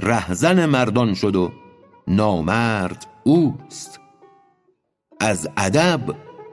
رهزن 0.00 0.66
مردان 0.66 1.14
شد 1.14 1.36
و 1.36 1.52
نامرد 2.08 3.06
اوست. 3.24 4.00
از 5.20 5.48
ادب 5.56 6.00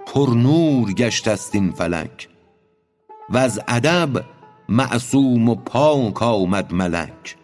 پرنور 0.08 0.94
گشته 0.94 1.36
ست 1.36 1.56
این 1.56 1.72
فلک 1.72 2.30
وز 3.30 3.60
ادب 3.68 4.26
معصوم 4.70 5.50
و 5.50 5.56
پاک 5.56 6.24
آمد 6.24 6.74
ملک. 6.74 7.39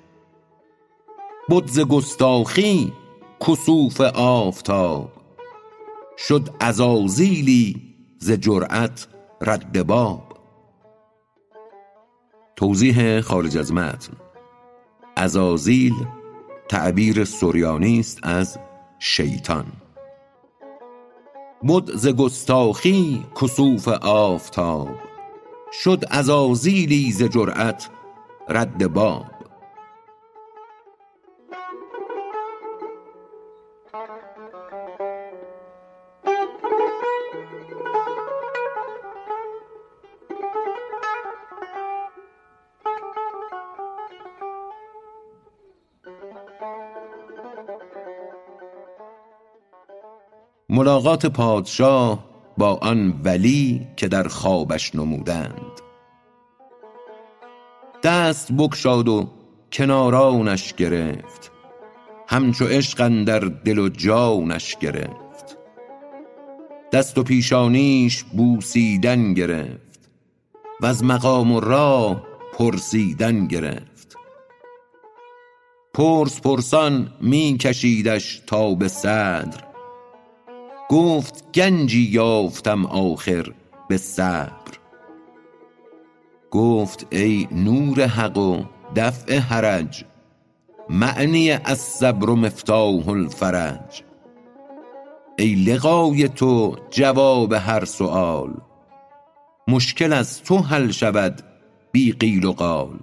بد 1.50 1.68
ز 1.68 1.80
گستاخی 1.80 2.94
کسوف 3.48 4.02
آفتاب. 4.16 5.12
شد 6.18 6.50
عزازیلی 6.62 7.96
ز 8.20 8.32
جرأت 8.32 9.08
رد 9.42 9.88
باب. 9.88 10.38
توضیح 12.56 13.22
خارج 13.22 13.58
از 13.58 13.74
متن. 13.74 14.14
عزازیل 15.18 15.94
تعبیر 16.70 17.26
سریانی 17.26 18.00
است 18.00 18.20
از 18.24 18.60
شیطان. 19.00 19.66
بد 21.68 21.92
ز 21.96 22.08
گستاخی 22.08 23.26
کسوف 23.42 23.88
آفتاب. 24.02 24.90
شد 25.72 26.06
عزازیلی 26.06 27.12
ز 27.12 27.24
جرأت 27.24 27.90
رد 28.50 28.94
باب. 28.94 29.35
ملاقات 50.76 51.26
پادشاه 51.26 52.26
با 52.58 52.74
آن 52.82 53.22
ولی 53.24 53.88
که 53.98 54.08
در 54.08 54.28
خوابش 54.28 54.96
نمودند. 54.96 55.82
دست 58.04 58.52
بگشاد 58.52 59.08
و 59.08 59.30
کنارانش 59.72 60.74
گرفت. 60.74 61.52
همچو 62.28 62.66
عشق 62.66 63.02
اندر 63.02 63.40
دل 63.40 63.80
و 63.80 63.90
جانش 63.90 64.78
گرفت. 64.78 65.58
دست 66.92 67.18
و 67.18 67.24
پیشانیش 67.24 68.24
بوسیدن 68.24 69.34
گرفت. 69.34 70.10
وز 70.82 71.04
مقام 71.04 71.52
و 71.52 71.60
راه 71.60 72.24
پرسیدن 72.54 73.48
گرفت. 73.48 74.16
پرس 75.94 76.42
پرسان 76.42 77.14
می 77.22 77.58
کشیدش 77.58 78.42
تا 78.48 78.76
به 78.76 78.88
صدر. 78.88 79.75
گفت 80.90 81.52
گنجی 81.52 82.02
یافتم 82.02 82.86
آخر 82.86 83.54
به 83.90 83.98
صبر. 83.98 84.80
گفت 86.52 87.08
ای 87.12 87.48
نور 87.52 88.02
حق 88.02 88.38
و 88.38 88.64
دفع 88.96 89.38
حرج 89.38 90.06
معنی 90.90 91.52
الصبر 91.52 92.30
مفتاح 92.30 93.10
الفرج. 93.10 94.04
ای 95.38 95.56
لقای 95.56 96.28
تو 96.30 96.76
جواب 96.90 97.54
هر 97.54 97.86
سؤال 97.86 98.54
مشکل 99.68 100.14
از 100.14 100.44
تو 100.44 100.58
حل 100.58 100.92
شود 100.92 101.42
بی 101.92 102.12
قیل 102.12 102.46
و 102.46 102.52
قال. 102.52 103.00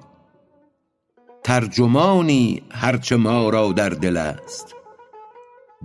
ترجمانی 1.44 2.62
هر 2.70 2.96
چه 2.96 3.16
ما 3.16 3.50
را 3.50 3.72
در 3.72 3.88
دل 3.88 4.16
است 4.16 4.74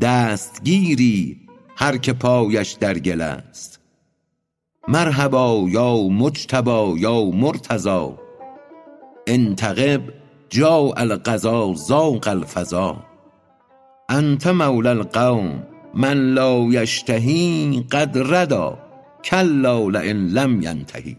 دستگیری 0.02 1.47
هر 1.80 1.98
که 1.98 2.14
پایش 2.14 2.72
در 2.72 3.00
گل 3.00 3.22
است. 3.22 3.80
مرحبا 4.88 5.66
یا 5.70 5.98
مجتبی 5.98 7.00
یا 7.00 7.26
مرتضی. 7.26 8.10
انتقب 9.28 10.02
جاء 10.50 10.94
القضا 10.98 11.74
ضاق 11.74 12.28
الفضا. 12.28 12.98
انت 14.10 14.48
مولی 14.48 14.88
القوم 14.88 15.64
من 15.94 16.34
لا 16.34 16.60
یشتهی 16.60 17.86
قد 17.92 18.18
ردا 18.34 18.78
کلا 19.24 19.90
لین 19.90 20.28
لم 20.28 20.62
ینتهی. 20.62 21.18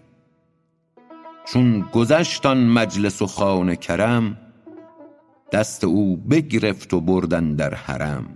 چون 1.52 1.80
گذشت 1.92 2.46
آن 2.46 2.66
مجلس 2.66 3.22
و 3.22 3.26
خوان 3.26 3.74
کرم 3.74 4.36
دست 5.52 5.84
او 5.84 6.16
بگرفت 6.16 6.94
و 6.94 7.00
برد 7.00 7.34
اندر 7.34 7.74
حرم. 7.74 8.26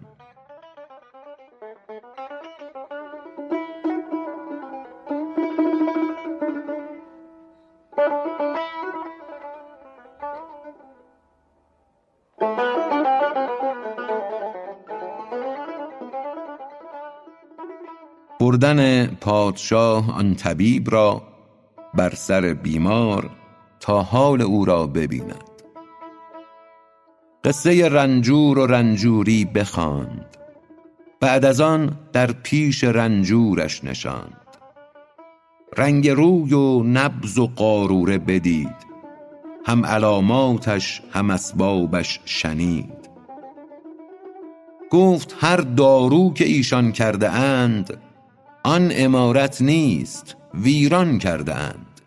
بردن 18.52 19.06
پادشاه 19.06 20.16
آن 20.16 20.34
طبیب 20.34 20.90
را 20.90 21.22
بر 21.94 22.14
سر 22.14 22.54
بیمار 22.54 23.30
تا 23.80 24.02
حال 24.02 24.42
او 24.42 24.64
را 24.64 24.86
ببیند. 24.86 25.44
قصه 27.44 27.88
رنجور 27.88 28.58
و 28.58 28.66
رنجوری 28.66 29.44
بخواند. 29.44 30.36
بعد 31.20 31.44
از 31.44 31.60
آن 31.60 31.98
در 32.12 32.32
پیش 32.32 32.84
رنجورش 32.84 33.84
نشاند. 33.84 34.56
رنگ 35.76 36.08
روی 36.08 36.54
و 36.54 36.82
نبض 36.82 37.38
و 37.38 37.46
قاروره 37.56 38.18
بدید. 38.18 38.76
هم 39.66 39.86
علاماتش 39.86 41.02
هم 41.12 41.30
اسبابش 41.30 42.20
شنید. 42.24 43.08
گفت 44.90 45.36
هر 45.40 45.56
دارو 45.56 46.32
که 46.32 46.44
ایشان 46.44 46.92
کرده 46.92 47.30
اند 47.30 48.11
آن 48.64 48.90
عمارت 48.90 49.62
نیست 49.62 50.36
ویران 50.54 51.18
کرده 51.18 51.54
اند 51.54 52.00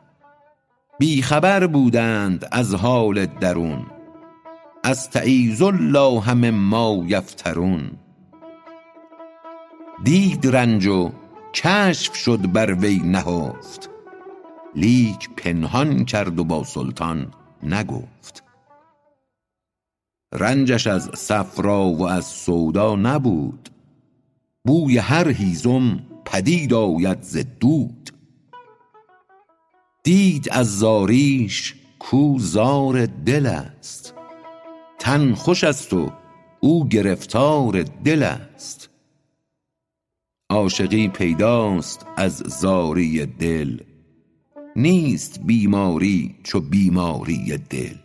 بی 1.00 1.22
خبر 1.22 1.68
بودند 1.68 2.48
از 2.52 2.76
حال 2.76 3.26
درون 3.26 3.86
أستعيذ 4.84 5.62
الله 5.62 6.34
مما 6.34 7.04
يفترون. 7.08 7.92
دید 10.04 10.48
رنج 10.48 10.86
و 10.86 11.12
کشف 11.54 12.16
شد 12.16 12.52
بر 12.52 12.74
وی 12.74 13.02
نهفت 13.06 13.90
لیک 14.76 15.30
پنهان 15.38 16.06
کرد 16.06 16.40
و 16.40 16.44
با 16.44 16.64
سلطان 16.64 17.34
نگفت. 17.64 18.44
رنجش 20.34 20.88
از 20.88 21.10
صفرا 21.16 21.86
و 21.86 22.08
از 22.08 22.26
سودا 22.26 22.96
نبود 22.96 23.70
بوی 24.66 24.98
هر 24.98 25.28
هیزم 25.28 26.00
پدید 26.26 26.74
آید 26.74 27.22
ز 27.22 27.38
دود. 27.60 28.10
دید 30.04 30.50
از 30.52 30.80
زاریش 30.80 31.76
کو 32.00 32.40
زار 32.40 33.06
دل 33.06 33.46
است. 33.46 34.14
تن 35.00 35.34
خوش 35.34 35.64
است 35.64 35.94
و 35.94 36.12
او 36.60 36.88
گرفتار 36.88 37.84
دل 37.84 38.24
است. 38.24 38.90
عاشقی 40.50 41.08
پیداست 41.08 42.06
از 42.18 42.38
زاری 42.38 43.26
دل. 43.26 43.80
نیست 44.76 45.40
بیماری 45.40 46.36
چو 46.44 46.60
بیماری 46.60 47.58
دل. 47.58 47.98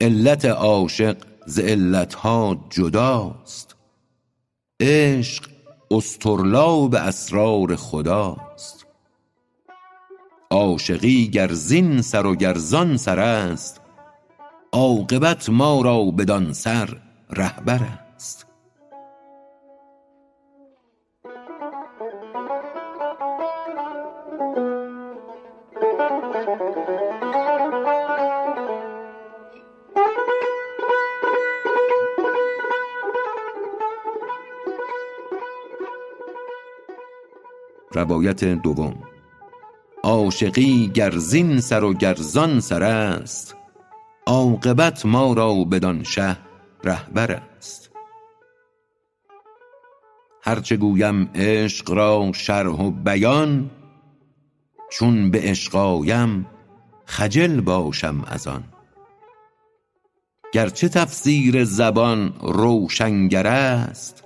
علت 0.00 0.44
عاشق 0.44 1.16
ز 1.46 1.58
علت 1.58 2.14
ها 2.14 2.66
جداست. 2.70 3.76
عشق 4.80 5.49
اصطرلاب 5.90 6.94
اسرار 6.94 7.76
خداست. 7.76 8.86
عاشقی 10.50 11.28
گر 11.28 11.52
زین 11.52 12.02
سر 12.02 12.26
و 12.26 12.34
گر 12.34 12.54
زان 12.54 12.96
سر 12.96 13.20
است 13.20 13.80
عاقبت 14.72 15.48
ما 15.48 15.82
را 15.82 16.04
بدان 16.04 16.52
سر 16.52 16.96
رهبر 17.30 17.80
روایت 38.00 38.44
دوم. 38.44 38.94
عاشقی 40.02 40.90
گر 40.94 41.18
زین 41.18 41.60
سر 41.60 41.84
و 41.84 41.92
گر 41.94 42.14
زان 42.14 42.60
سر 42.60 42.82
است 42.82 43.56
عاقبت 44.26 45.06
ما 45.06 45.32
را 45.32 45.64
بدان 45.64 46.02
شه 46.02 46.36
رهبر 46.84 47.32
است. 47.32 47.90
هر 50.42 50.60
چه 50.60 50.76
گویم 50.76 51.30
عشق 51.34 51.90
را 51.90 52.32
شرح 52.32 52.80
و 52.80 52.90
بیان 52.90 53.70
چون 54.90 55.30
به 55.30 55.40
عشق 55.42 55.76
آیم 55.76 56.46
خجل 57.06 57.60
باشم 57.60 58.24
از 58.26 58.46
آن. 58.46 58.64
گرچه 60.52 60.88
تفسیر 60.88 61.64
زبان 61.64 62.34
روشنگر 62.40 63.46
است 63.46 64.24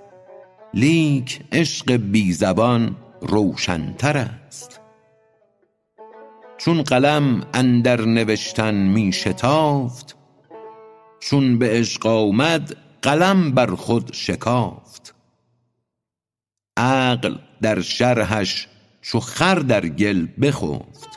لیک 0.73 1.41
عشق 1.51 1.91
بی 1.91 2.33
زبان 2.33 2.95
روشن 3.21 3.93
تر 3.93 4.17
است. 4.17 4.81
چون 6.57 6.81
قلم 6.81 7.47
اندر 7.53 8.01
نوشتن 8.01 8.73
می 8.75 9.13
شتافت 9.13 10.15
چون 11.19 11.59
به 11.59 11.69
عشق 11.69 12.05
آمد 12.05 12.77
قلم 13.01 13.51
بر 13.51 13.75
خود 13.75 14.13
شکافت. 14.13 15.15
عقل 16.77 17.35
در 17.61 17.81
شرحش 17.81 18.67
چو 19.01 19.19
خر 19.19 19.55
در 19.55 19.87
گل 19.87 20.27
بخفت. 20.41 21.09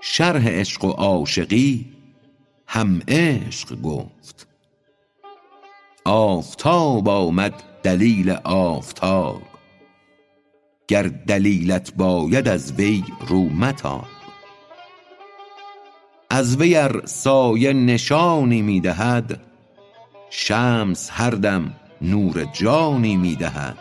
شرح 0.00 0.48
عشق 0.48 0.84
و 0.84 0.90
عاشقی 0.90 1.92
هم 2.66 3.02
عشق 3.08 3.80
گفت. 3.82 4.46
آفتاب 6.04 7.08
آمد 7.08 7.62
دلیل 7.82 8.30
آفتاب. 8.44 9.55
گر 10.88 11.02
دلیلت 11.02 11.94
باید 11.94 12.48
از 12.48 12.72
وی 12.72 13.04
رو 13.28 13.48
متاب 13.48 14.06
از 16.30 16.56
وی 16.56 16.76
ار 16.76 17.02
سایه 17.06 17.72
نشانی 17.72 18.62
می 18.62 18.80
دهد 18.80 19.40
شمس 20.30 21.10
هر 21.12 21.30
دم 21.30 21.74
نور 22.02 22.44
جانی 22.44 23.16
می 23.16 23.36
دهد. 23.36 23.78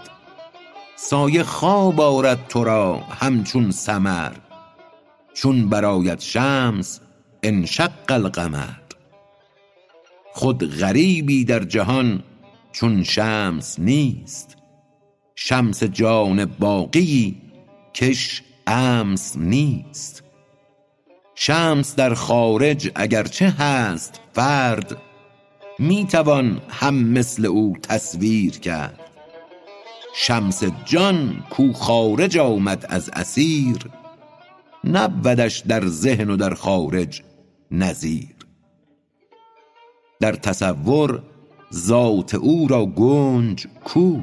سایه 0.95 1.43
خواب 1.43 2.01
آرد 2.01 2.47
تو 2.47 2.63
را 2.63 2.97
همچون 2.97 3.71
سمر 3.71 4.31
چون 5.33 5.69
برآید 5.69 6.19
شمس 6.19 6.99
انشق 7.43 7.91
القمر. 8.11 8.69
خود 10.33 10.79
غریبی 10.79 11.45
در 11.45 11.63
جهان 11.63 12.23
چون 12.71 13.03
شمس 13.03 13.79
نیست. 13.79 14.57
شمس 15.35 15.83
جان 15.83 16.45
باقیی 16.45 17.41
کش 17.93 18.41
امس 18.67 19.37
نیست. 19.37 20.23
شمس 21.35 21.95
در 21.95 22.13
خارج 22.13 22.91
اگرچه 22.95 23.49
هست 23.49 24.21
فرد 24.33 24.97
می 25.79 26.05
توان 26.05 26.61
هم 26.69 26.95
مثل 26.95 27.45
او 27.45 27.73
تصویر 27.81 28.59
کرد. 28.59 28.99
شمس 30.15 30.63
جان 30.85 31.43
کو 31.49 31.73
خارج 31.73 32.37
آمد 32.37 32.85
از 32.89 33.09
اثیر 33.13 33.77
نبودش 34.83 35.59
در 35.59 35.87
ذهن 35.87 36.29
و 36.29 36.37
در 36.37 36.53
خارج 36.53 37.21
نظیر. 37.71 38.35
در 40.19 40.31
تصور 40.31 41.23
ذات 41.73 42.35
او 42.35 42.67
را 42.67 42.85
گنج 42.85 43.67
کو؟ 43.83 44.21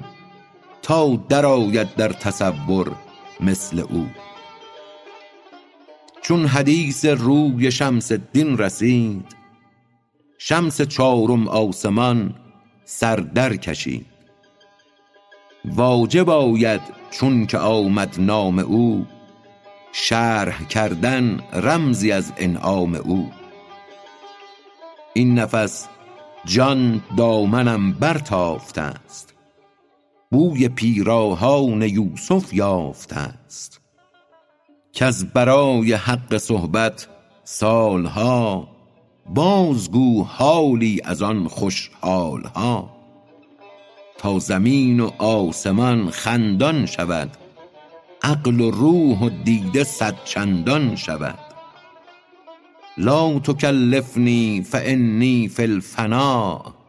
تا 0.82 1.16
درآید 1.28 1.94
در 1.94 2.08
تصور 2.08 2.92
مثل 3.40 3.78
او. 3.80 4.06
چون 6.22 6.46
حدیث 6.46 7.04
روی 7.04 7.72
شمس 7.72 8.12
الدین 8.12 8.58
رسید 8.58 9.42
شمس 10.38 10.82
چارم 10.82 11.48
آسمان 11.48 12.34
سر 12.84 13.16
در 13.16 13.56
کشید. 13.56 14.06
واجب 15.64 16.30
آید 16.30 16.80
چون 17.10 17.46
که 17.46 17.58
آمد 17.58 18.14
نام 18.18 18.58
او 18.58 19.06
شرح 19.92 20.66
کردن 20.66 21.40
رمزی 21.52 22.12
از 22.12 22.32
انعام 22.36 22.94
او. 22.94 23.32
این 25.14 25.38
نفس 25.38 25.88
جان 26.44 27.02
دامنم 27.16 27.92
برتافته 27.92 28.80
است. 28.80 29.31
بوی 30.32 30.68
پیراهان 30.68 31.82
یوسف 31.82 32.54
یافته 32.54 33.16
است. 33.16 33.80
کز 34.92 35.24
برای 35.24 35.92
حق 35.92 36.36
صحبت 36.36 37.08
سالها 37.44 38.68
بازگو 39.34 40.24
حالی 40.24 41.00
از 41.04 41.22
آن 41.22 41.48
خوش 41.48 41.90
حالها 42.00 42.90
تا 44.18 44.38
زمین 44.38 45.00
و 45.00 45.10
آسمان 45.18 46.10
خندان 46.10 46.86
شود 46.86 47.30
عقل 48.22 48.60
و 48.60 48.70
روح 48.70 49.18
و 49.18 49.30
دیده 49.44 49.84
صد 49.84 50.14
چندان 50.24 50.96
شود. 50.96 51.38
لا 52.98 53.38
تکلفنی 53.38 54.62
فانی 54.62 55.48
فی 55.48 55.62
الفنا. 55.62 56.81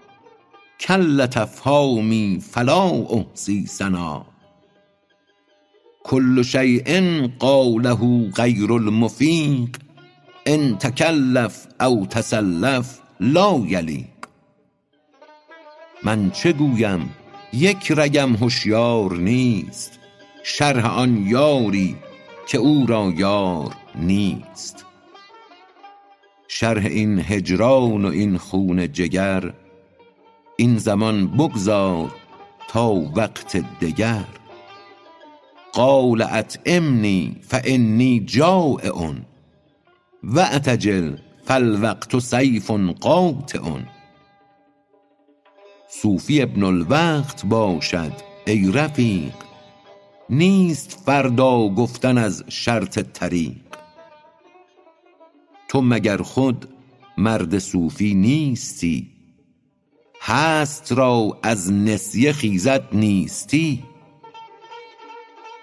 کلت 0.80 1.38
افهامی 1.38 2.44
فلا 2.52 2.90
احصی 2.90 3.66
ثنا. 3.66 4.26
کل 6.04 6.44
شیء 6.44 7.28
قاله 7.40 8.32
غیر 8.36 8.72
المفیق 8.72 9.78
ان 10.46 10.78
تکلف 10.78 11.68
او 11.82 12.06
تسلف 12.06 13.00
لا 13.20 13.64
یلیق. 13.68 14.06
من 16.04 16.32
چه 16.32 16.54
گویم؟ 16.54 17.10
یک 17.54 17.92
رگم 17.98 18.36
هشیار 18.36 19.18
نیست 19.18 20.00
شرح 20.44 20.86
آن 20.86 21.28
یاری 21.28 21.96
که 22.48 22.58
او 22.58 22.86
را 22.86 23.14
یار 23.18 23.76
نیست. 23.96 24.86
شرح 26.48 26.86
این 26.86 27.20
هجران 27.20 28.06
و 28.06 28.08
این 28.08 28.38
خون 28.38 28.92
جگر 28.92 29.54
این 30.58 30.78
زمان 30.78 31.28
بگذار 31.28 32.16
تا 32.68 32.92
وقت 32.92 33.58
دگر. 33.82 34.26
قال 35.74 36.22
اطعمنی 36.22 37.36
فانی 37.42 38.20
جایع 38.20 39.14
واعتجل 40.24 41.18
فالوقت 41.46 42.20
سیف 42.20 42.72
قاطع 43.02 43.60
صوفی 45.90 46.42
ابن 46.42 46.64
الوقت 46.64 47.46
باشد 47.46 48.14
ای 48.48 48.72
رفیق 48.72 49.34
نیست 50.30 51.00
فردا 51.06 51.70
گفتن 51.70 52.18
از 52.18 52.44
شرط 52.50 53.00
طریق. 53.00 53.56
تو 55.68 55.82
مگر 55.82 56.18
خود 56.18 56.70
مرد 57.18 57.60
صوفی 57.60 58.14
نیستی؟ 58.14 59.13
هست 60.26 60.92
را 60.92 61.38
از 61.44 61.72
نسیه 61.72 62.32
خیزد 62.32 62.84
نیستی. 62.94 63.84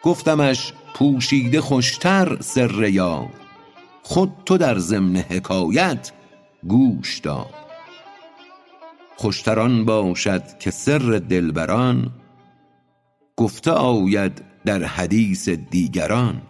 گفتمش 0.02 0.72
پوشیده 0.94 1.60
خوشتر 1.60 2.36
سر 2.40 2.88
یار 2.88 3.28
خود 4.02 4.32
تو 4.46 4.58
در 4.58 4.78
ضمن 4.78 5.16
حکایت 5.16 6.12
گوش 6.68 7.18
دار 7.18 7.50
خوشتر 9.16 9.60
آن 9.60 9.84
باشد 9.84 10.58
که 10.58 10.70
سر 10.70 11.22
دلبران 11.28 12.10
گفته 13.36 13.70
آید 13.70 14.44
در 14.64 14.84
حدیث 14.84 15.48
دیگران. 15.48 16.42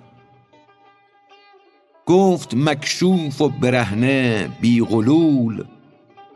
گفت 2.07 2.55
مکشوف 2.55 3.41
و 3.41 3.49
برهنه 3.49 4.49
بی 4.61 4.85
غلول 4.85 5.65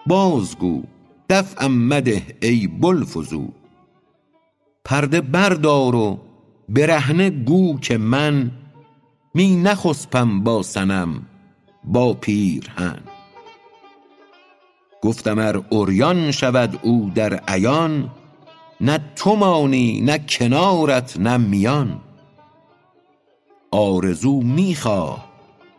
بازگو 0.06 0.82
دفعم 1.28 1.88
مده 1.88 2.22
ای 2.42 2.66
بوالفضول. 2.66 3.48
پرده 4.84 5.20
بردار 5.20 5.94
و 5.94 6.20
برهنه 6.68 7.30
گو 7.30 7.78
که 7.78 7.98
من 7.98 8.50
می 9.34 9.56
نخسپم 9.56 10.40
با 10.40 10.62
صنم 10.62 11.26
با 11.84 12.14
پیرهن. 12.14 12.98
گفتم 15.02 15.38
ار 15.38 15.64
عریان 15.72 16.30
شود 16.30 16.80
او 16.82 17.12
در 17.14 17.34
عیان 17.34 18.10
نه 18.80 18.98
تو 19.16 19.36
مانی 19.36 20.00
نه 20.00 20.18
کنارت 20.18 21.16
نه 21.18 21.36
میان. 21.36 22.00
آرزو 23.70 24.40
می 24.40 24.74
خواه 24.74 25.24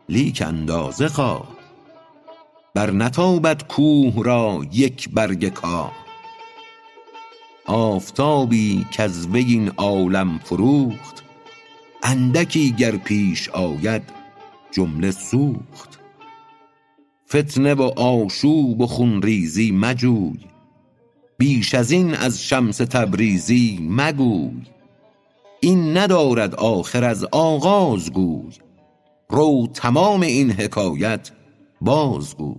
لیک 0.10 0.44
اندازه 0.46 1.08
خواه. 1.08 1.55
بر 2.76 2.92
نتابد 2.92 3.64
کوه 3.68 4.24
را 4.24 4.66
یک 4.72 5.10
برگ 5.10 5.50
کاه. 5.50 5.92
آفتابی 7.66 8.86
کز 8.92 9.28
وی 9.28 9.44
این 9.44 9.70
عالم 9.78 10.40
فروخت 10.44 11.24
اندکی 12.04 12.72
گر 12.72 12.96
پیش 12.96 13.50
آید 13.50 14.02
جمله 14.72 15.12
سوخت. 15.12 16.00
فتنه 17.30 17.74
و 17.74 17.82
آشوب 18.00 18.82
و 18.82 18.88
خون 18.88 19.22
ریزی 19.22 19.72
مجوی 19.72 20.40
بیش 21.38 21.76
ازین 21.76 22.14
از 22.14 22.44
شمس 22.44 22.78
تبریزی 22.78 23.80
مگوی. 23.90 24.62
این 25.60 25.98
ندارد 25.98 26.56
آخر 26.56 27.04
از 27.04 27.26
آغاز 27.32 28.12
گوی 28.14 28.54
رو 29.30 29.68
تمام 29.74 30.22
این 30.22 30.52
حکایت 30.52 31.32
بازگوی 31.86 32.56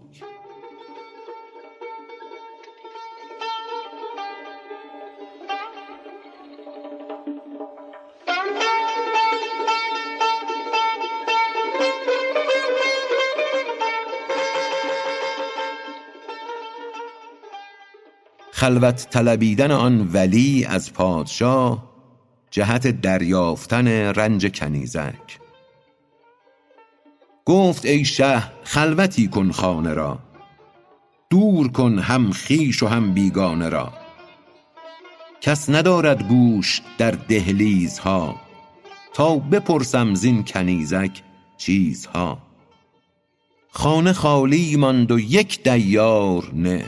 خلوت 18.53 19.11
طلبیدن 19.11 19.71
آن 19.71 20.11
ولی 20.13 20.65
از 20.65 20.93
پادشاه 20.93 21.97
جهت 22.51 22.87
دریافتن 22.87 23.89
رنج 23.89 24.61
کنیزک. 24.61 25.46
گفت 27.47 27.85
ای 27.85 28.05
شه 28.05 28.43
خلوتی 28.63 29.29
کن 29.29 29.51
خانه 29.51 29.95
را. 29.95 30.19
دور 31.31 31.69
کن 31.69 31.99
هم 31.99 32.33
خویش 32.33 32.83
و 32.83 32.87
هم 32.87 33.13
بیگانه 33.15 33.69
را. 33.69 33.93
کس 35.41 35.71
ندارد 35.71 36.29
گوش 36.29 36.83
در 36.99 37.11
دهلیزها 37.11 38.41
تا 39.15 39.37
بپرسم 39.37 40.15
زین 40.15 40.45
کنیزک 40.45 41.23
چیزها. 41.57 42.39
خانه 43.71 44.13
خالی 44.13 44.77
ماند 44.77 45.13
و 45.13 45.19
یک 45.19 45.63
دیار 45.63 46.51
نه. 46.55 46.85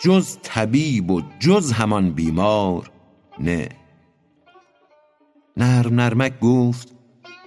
جز 0.00 0.36
طبیب 0.42 1.10
و 1.10 1.22
جز 1.40 1.72
همان 1.72 2.10
بیمار 2.10 2.90
نه. 3.40 3.68
نر 5.56 5.88
نرمک 5.88 6.40
گفت 6.40 6.88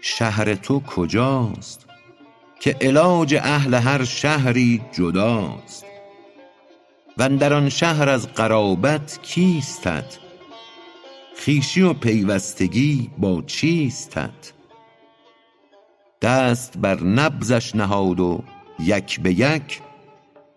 شهر 0.02 0.56
تو 0.56 0.80
کجاست؟ 0.80 1.85
که 2.60 2.78
علاج 2.82 3.36
اهل 3.36 3.74
هر 3.74 4.04
شهری 4.04 4.82
جداست. 4.92 5.86
وندر 7.18 7.54
آن 7.54 7.70
شهر 7.70 8.10
از 8.10 8.28
قرابت 8.28 9.20
کیستت؟ 9.22 10.18
خویشی 11.44 11.82
و 11.82 11.94
پیوستگی 11.94 13.12
با 13.18 13.42
چیستت؟ 13.42 14.54
دست 16.22 16.78
بر 16.78 17.04
نبضش 17.04 17.76
نهاد 17.76 18.20
و 18.20 18.44
یک 18.80 19.20
به 19.20 19.34
یک 19.34 19.82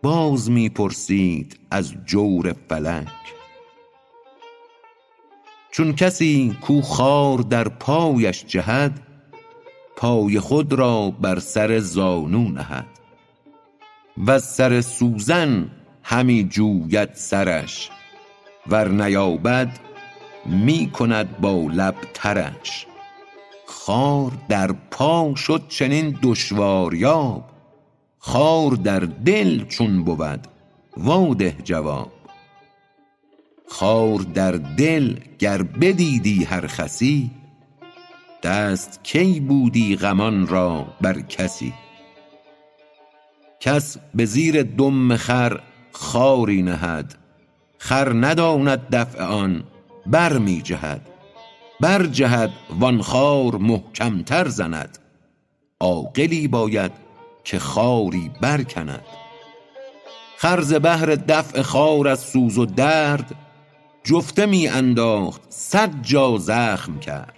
باز 0.02 0.50
می 0.50 0.68
پرسید 0.68 1.60
از 1.70 1.94
جور 2.06 2.54
فلک. 2.68 3.08
چون 5.70 5.94
کسی 5.94 6.56
کو 6.60 6.82
خار 6.82 7.38
در 7.38 7.68
پایش 7.68 8.44
جهد 8.44 9.07
پای 9.98 10.40
خود 10.40 10.72
را 10.72 11.10
بر 11.10 11.38
سر 11.38 11.78
زانو 11.78 12.48
نهد 12.48 12.86
وز 14.26 14.44
سر 14.44 14.80
سوزن 14.80 15.70
همی 16.02 16.44
جوید 16.44 17.14
سرش 17.14 17.90
ور 18.66 18.88
نیابد 18.88 19.78
می 20.46 20.90
کند 20.90 21.40
با 21.40 21.52
لب 21.52 21.94
ترش 22.14 22.86
خار 23.66 24.32
در 24.48 24.72
پا 24.72 25.34
شد 25.34 25.62
چنین 25.68 26.18
دشواریاب 26.22 27.44
خار 28.18 28.70
در 28.70 29.00
دل 29.00 29.64
چون 29.64 30.04
بود 30.04 30.46
وا 30.96 31.34
ده 31.34 31.56
جواب 31.64 32.12
خار 33.68 34.18
در 34.18 34.52
دل 34.52 35.16
گر 35.38 35.62
بدیدی 35.62 36.44
هر 36.44 36.66
خسی 36.66 37.30
دست 38.42 39.00
کی 39.02 39.40
بودی 39.40 39.96
غمان 39.96 40.46
را 40.46 40.86
بر 41.00 41.20
کسی؟ 41.20 41.74
کس 43.60 43.96
به 44.14 44.24
زیر 44.24 44.62
دم 44.62 45.16
خر 45.16 45.60
خاری 45.92 46.62
نهد 46.62 47.14
خر 47.78 48.12
نداند 48.12 48.88
دفع 48.90 49.24
آن 49.24 49.64
بر 50.06 50.38
می 50.38 50.62
جهد. 50.62 51.08
بر 51.80 52.06
جهد 52.06 52.50
وان 52.80 53.02
خار 53.02 53.56
محکم 53.56 54.22
تر 54.22 54.48
زند 54.48 54.98
عاقلی 55.80 56.48
باید 56.48 56.92
که 57.44 57.58
خاری 57.58 58.30
بر 58.40 58.62
کند 58.62 59.04
خر 60.36 60.60
ز 60.60 60.74
بهر 60.74 61.06
دفع 61.06 61.62
خار 61.62 62.08
از 62.08 62.20
سوز 62.20 62.58
و 62.58 62.66
درد 62.66 63.34
جفته 64.04 64.46
می 64.46 64.68
انداخت 64.68 65.42
صد 65.48 66.02
جا 66.02 66.38
زخم 66.38 66.98
کرد. 66.98 67.37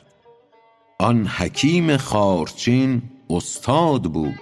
آن 1.01 1.27
حکیم 1.27 1.97
خارچین 1.97 3.03
استاد 3.31 4.03
بود. 4.03 4.41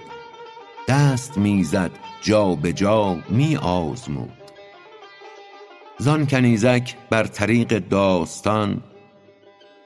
دست 0.89 1.39
می 1.39 1.65
زد 1.65 1.91
جا 2.23 2.55
به 2.55 2.73
جا 2.73 3.19
می 3.29 3.57
آزمود 3.57 4.33
زان 5.99 6.27
کنیزک 6.27 6.95
بر 7.11 7.25
طریق 7.25 7.79
داستان 7.79 8.83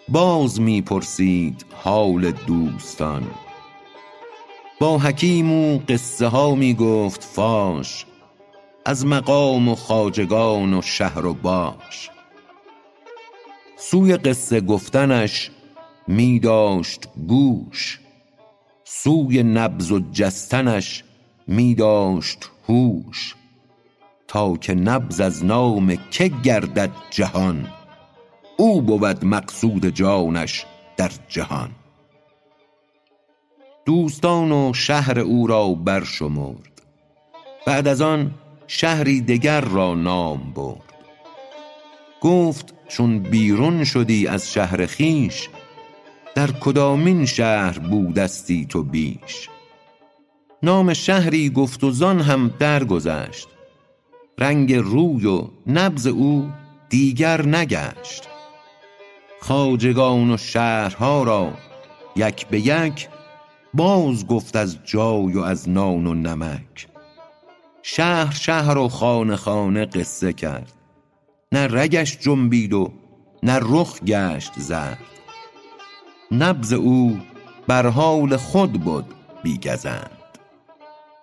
باز 0.08 0.60
می 0.60 0.82
پرسید 0.82 1.66
حال 1.74 2.30
دوستان. 2.30 3.30
با 4.80 4.98
حکیم 4.98 5.50
او 5.50 5.82
قصه 5.88 6.26
ها 6.26 6.54
می 6.54 6.74
گفت 6.74 7.24
فاش 7.24 8.06
از 8.86 9.06
مقام 9.06 9.68
و 9.68 9.74
خواجگان 9.74 10.74
و 10.74 10.82
شهر 10.82 11.26
و 11.26 11.34
باش. 11.34 12.10
سوی 13.76 14.16
قصه 14.16 14.60
گفتنش 14.60 15.50
می 16.12 16.40
داشت 16.40 17.08
گوش 17.28 18.00
سوی 18.84 19.42
نبض 19.42 19.92
و 19.92 20.00
جستنش 20.12 21.04
می 21.46 21.74
داشت 21.74 22.50
هوش 22.68 23.34
تا 24.28 24.56
که 24.56 24.74
نبض 24.74 25.20
از 25.20 25.44
نام 25.44 25.96
که 26.10 26.30
گردد 26.42 26.90
جهان 27.10 27.68
او 28.56 28.82
بود 28.82 29.24
مقصود 29.24 29.86
جانش 29.86 30.66
در 30.96 31.10
جهان. 31.28 31.70
دوستان 33.84 34.52
و 34.52 34.72
شهر 34.74 35.18
او 35.18 35.46
را 35.46 35.68
برشمرد 35.68 36.82
بعد 37.66 37.88
از 37.88 38.00
آن 38.00 38.34
شهری 38.66 39.20
دگر 39.20 39.60
را 39.60 39.94
نام 39.94 40.52
برد. 40.54 40.94
گفت 42.20 42.74
چون 42.88 43.18
بیرون 43.18 43.84
شدی 43.84 44.26
از 44.26 44.52
شهر 44.52 44.86
خویش 44.86 45.48
در 46.34 46.50
کدامین 46.50 47.26
شهر 47.26 47.78
بودستی 47.78 48.66
تو 48.66 48.82
بیش؟ 48.82 49.48
نام 50.62 50.94
شهری 50.94 51.50
گفت 51.50 51.84
و 51.84 51.90
زان 51.90 52.20
هم 52.20 52.54
درگذشت. 52.58 53.48
رنگ 54.38 54.74
روی 54.74 55.26
و 55.26 55.48
نبض 55.66 56.06
او 56.06 56.50
دیگر 56.88 57.46
نگشت. 57.46 58.28
خواجگان 59.40 60.30
و 60.30 60.36
شهرها 60.36 61.22
را 61.22 61.52
یک 62.16 62.46
به 62.46 62.60
یک 62.60 63.08
باز 63.74 64.26
گفت 64.26 64.56
از 64.56 64.78
جای 64.84 65.32
و 65.32 65.40
از 65.40 65.68
نان 65.68 66.06
و 66.06 66.14
نمک. 66.14 66.88
شهر 67.82 68.34
شهر 68.34 68.78
و 68.78 68.88
خانه 68.88 69.36
خانه 69.36 69.84
قصه 69.84 70.32
کرد. 70.32 70.72
نه 71.52 71.66
رگش 71.66 72.18
جنبید 72.18 72.72
و 72.72 72.92
نه 73.42 73.58
رخ 73.62 74.00
گشت 74.00 74.52
زرد. 74.56 75.11
نبض 76.32 76.72
او 76.72 77.18
بر 77.66 77.86
حال 77.86 78.36
خود 78.36 78.84
بد 78.84 79.04
بی 79.42 79.58
گزند 79.58 80.10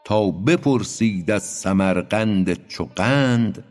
تا 0.04 0.32
بپرسید 0.32 1.32
از 1.32 1.44
سمرقند 1.44 2.68
چو 2.68 2.88
قند 2.96 3.64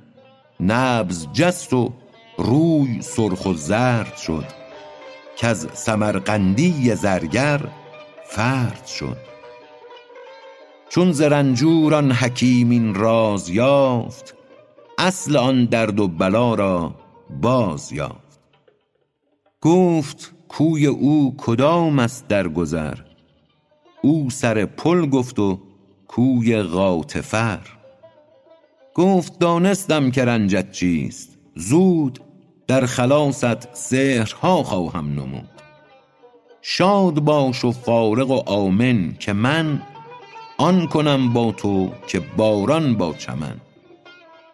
نبض 0.61 1.27
جست 1.33 1.73
و 1.73 1.93
روی 2.39 3.03
سرخ 3.03 3.47
و 3.47 3.55
زرد 3.55 4.17
شد. 4.17 4.45
کز 5.37 5.67
سمرقندی 5.73 6.95
زرگر 6.95 7.61
فرد 8.27 8.87
شد. 8.87 9.17
چون 10.89 11.13
ز 11.13 11.21
رنجور 11.21 11.95
آن 11.95 12.13
حکیم 12.13 12.71
این 12.71 12.95
راز 12.95 13.49
یافت 13.49 14.35
اصل 14.99 15.37
آن 15.37 15.65
درد 15.65 16.01
و 16.01 16.09
بلا 16.09 16.55
را 16.55 16.95
باز 17.43 17.93
یافت. 17.93 18.41
گفت 19.61 20.38
کوی 20.49 20.87
او 20.87 21.35
کدام 21.39 21.99
است 21.99 22.29
در 22.29 22.49
گذر؟ 22.49 22.99
او 24.03 24.31
سر 24.31 24.65
پل 24.65 25.07
گفت 25.07 25.39
و 25.39 25.61
کوی 26.09 26.63
غاطفر. 26.63 27.61
گفت 28.95 29.39
دانستم 29.39 30.11
که 30.11 30.25
رنجت 30.25 30.73
چیست. 30.73 31.39
زود 31.55 32.21
در 32.67 32.87
خلاصت 32.87 33.75
سحرها 33.77 34.63
خواهم 34.63 35.13
نمود. 35.13 35.49
شاد 36.63 37.21
باش 37.21 37.65
و 37.65 37.73
فارغ 37.73 38.31
و 38.31 38.51
آمن 38.51 39.15
که 39.19 39.33
من 39.33 39.83
آن 40.59 40.87
کنم 40.87 41.33
با 41.33 41.53
تو 41.53 41.93
که 42.07 42.21
باران 42.37 42.95
با 42.95 43.13
چمن. 43.13 43.57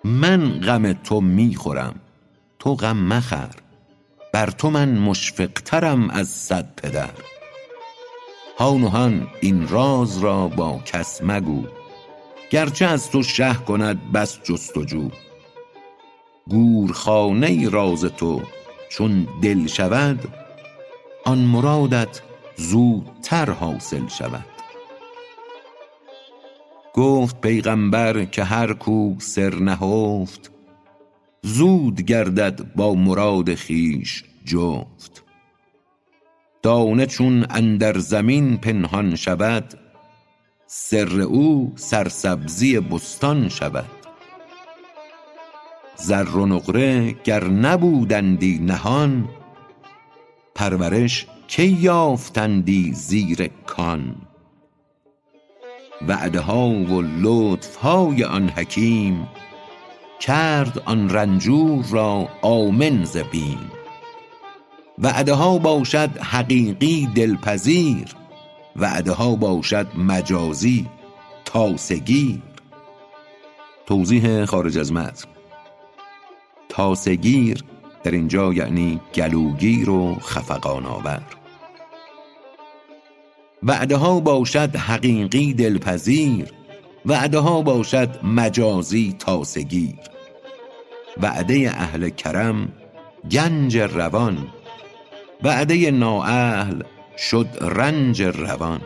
من 0.04 0.60
غم 0.60 0.92
تو 0.92 1.20
می 1.20 1.54
خورم 1.54 1.94
تو 2.58 2.74
غم 2.74 2.96
مخور 2.96 3.63
بر 4.34 4.50
تو 4.50 4.70
من 4.70 4.98
مشفق 4.98 5.50
ترم 5.64 6.10
از 6.10 6.28
صد 6.28 6.74
پدر. 6.76 7.10
هان 8.58 8.84
و 8.84 8.88
هان 8.88 9.28
این 9.40 9.68
راز 9.68 10.18
را 10.18 10.48
با 10.48 10.80
کس 10.84 11.20
مگو. 11.22 11.64
گرچه 12.50 12.86
از 12.86 13.10
تو 13.10 13.22
شه 13.22 13.54
کند 13.54 14.12
بس 14.12 14.42
جست 14.42 14.76
و 14.76 14.84
جو 14.84 15.10
گورخانه 16.46 17.68
راز 17.68 18.04
تو 18.04 18.42
چون 18.88 19.28
دل 19.42 19.66
شود 19.66 20.28
آن 21.24 21.38
مرادت 21.38 22.20
زودتر 22.56 23.50
حاصل 23.50 24.08
شود. 24.08 24.46
گفت 26.94 27.40
پیغامبر 27.40 28.24
که 28.24 28.44
هر 28.44 28.72
کو 28.72 29.14
سر 29.18 29.54
نهفت 29.54 30.50
زود 31.42 32.02
گردد 32.02 32.74
با 32.76 32.94
مراد 32.94 33.54
خویش. 33.54 34.24
جفت. 34.44 35.24
دانه 36.62 37.06
چون 37.06 37.46
اندر 37.50 37.98
زمین 37.98 38.56
پنهان 38.56 39.16
شود 39.16 39.74
سر 40.66 41.20
او 41.20 41.72
سرسبزی 41.76 42.80
بستان 42.80 43.48
شود. 43.48 43.90
زر 45.96 46.28
و 46.28 46.46
نقره 46.46 47.12
گر 47.12 47.44
نبودندی 47.44 48.58
نهان 48.58 49.28
پرورش 50.54 51.26
کی 51.48 51.66
یافتندی 51.66 52.92
زیر 52.92 53.50
کان. 53.66 54.16
وعده 56.08 56.40
ها 56.40 56.68
و 56.68 57.02
لطف 57.02 57.76
های 57.76 58.24
آن 58.24 58.48
حکیم 58.48 59.28
کرد 60.20 60.82
آن 60.84 61.10
رنجور 61.10 61.84
را 61.90 62.28
آمن 62.42 63.04
ز 63.04 63.16
بیم. 63.16 63.70
وعده 64.98 65.34
ها 65.34 65.58
باشد 65.58 66.18
حقیقی 66.18 67.08
دلپذیر 67.14 68.14
وعده 68.76 69.12
ها 69.12 69.36
باشد 69.36 69.86
مجازی 69.96 70.86
تاسگیر 71.44 72.42
توضیح 73.86 74.44
خارج 74.44 74.78
از 74.78 74.92
متن. 74.92 75.28
تاسگیر 76.68 77.64
در 78.02 78.10
اینجا 78.10 78.52
یعنی 78.52 79.00
گلوگیر 79.14 79.90
و 79.90 80.14
خفقان 80.14 80.86
آور 80.86 81.22
وعده 83.62 83.96
ها 83.96 84.20
باشد 84.20 84.76
حقیقی 84.76 85.54
دلپذیر 85.54 86.52
وعده 87.06 87.38
ها 87.38 87.62
باشد 87.62 88.24
مجازی 88.24 89.16
تاسگیر. 89.18 89.94
وعده 91.22 91.72
اهل 91.74 92.08
کرم 92.08 92.72
گنج 93.30 93.78
روان. 93.78 94.46
وعده 95.42 95.90
نااهل 95.90 96.82
شد 97.16 97.48
رنج 97.60 98.22
روان. 98.22 98.80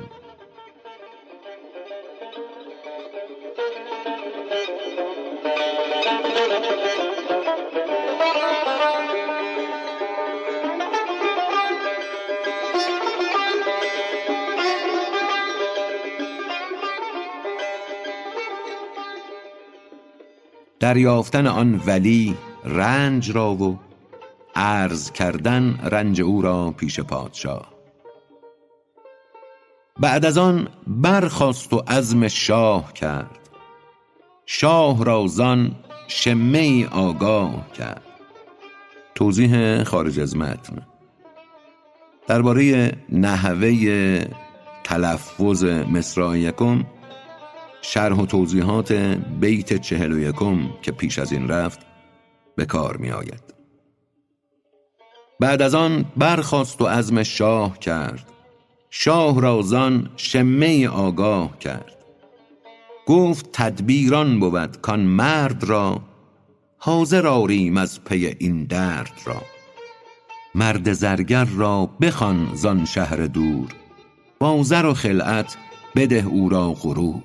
دریافتن 20.81 21.47
آن 21.47 21.83
ولی 21.87 22.35
رنج 22.65 23.31
را 23.31 23.55
و 23.55 23.79
عرض 24.55 25.11
کردن 25.11 25.79
رنج 25.83 26.21
او 26.21 26.43
را 26.43 26.71
پیش 26.71 27.01
پادشاه. 27.01 27.73
بعد 30.01 30.25
از 30.25 30.39
آن 30.39 30.69
برخاست 30.87 31.73
و 31.73 31.83
عزم 31.89 32.29
شاه 32.29 32.93
کرد. 32.93 33.39
شاه 34.47 35.05
را 35.05 35.27
زان 35.27 35.77
شمه 36.09 36.89
آگاه 36.89 37.73
کرد. 37.73 38.03
توضیح 39.15 39.83
خارج 39.85 40.21
از 40.21 40.37
متن. 40.37 40.87
درباره 42.27 42.93
نحوه 43.13 44.25
تلفظ 44.85 45.65
مصرع 45.65 46.39
یکم 46.39 46.85
شرح 47.83 48.17
و 48.17 48.27
توضیحات 48.27 48.93
بیت 49.41 49.81
چهل 49.81 50.13
و 50.13 50.19
یکم 50.19 50.71
که 50.83 50.93
پیش 50.93 51.19
از 51.19 51.33
این 51.33 51.49
رفت 51.49 51.81
به 52.57 52.67
کار 52.67 52.97
می 52.97 53.11
آید. 53.11 53.58
بعد 55.41 55.63
از 55.63 55.75
آن 55.75 56.05
برخاست 56.17 56.83
و 56.83 56.87
عزم 56.87 57.23
شاه 57.23 57.79
کرد. 57.79 58.33
شاه 58.91 59.41
را 59.41 59.63
زان 59.63 60.11
شمه 60.17 60.89
آگاه 60.89 61.59
کرد. 61.59 61.95
گفت 63.07 63.49
تدبیران 63.53 64.41
بود 64.41 64.81
کان 64.81 65.01
مرد 65.01 65.65
را 65.65 66.01
حاضر 66.79 67.27
آریم 67.27 67.77
از 67.77 68.05
پی 68.05 68.37
این 68.39 68.65
درد 68.65 69.13
را. 69.25 69.43
مرد 70.55 70.93
زرگر 70.93 71.45
را 71.45 71.91
بخوان 72.01 72.51
زان 72.55 72.85
شهر 72.85 73.17
دور 73.17 73.69
با 74.39 74.63
زر 74.63 74.87
و 74.87 74.95
خلعت 74.95 75.57
بده 75.97 76.25
او 76.27 76.49
را 76.49 76.73
غرور. 76.73 77.23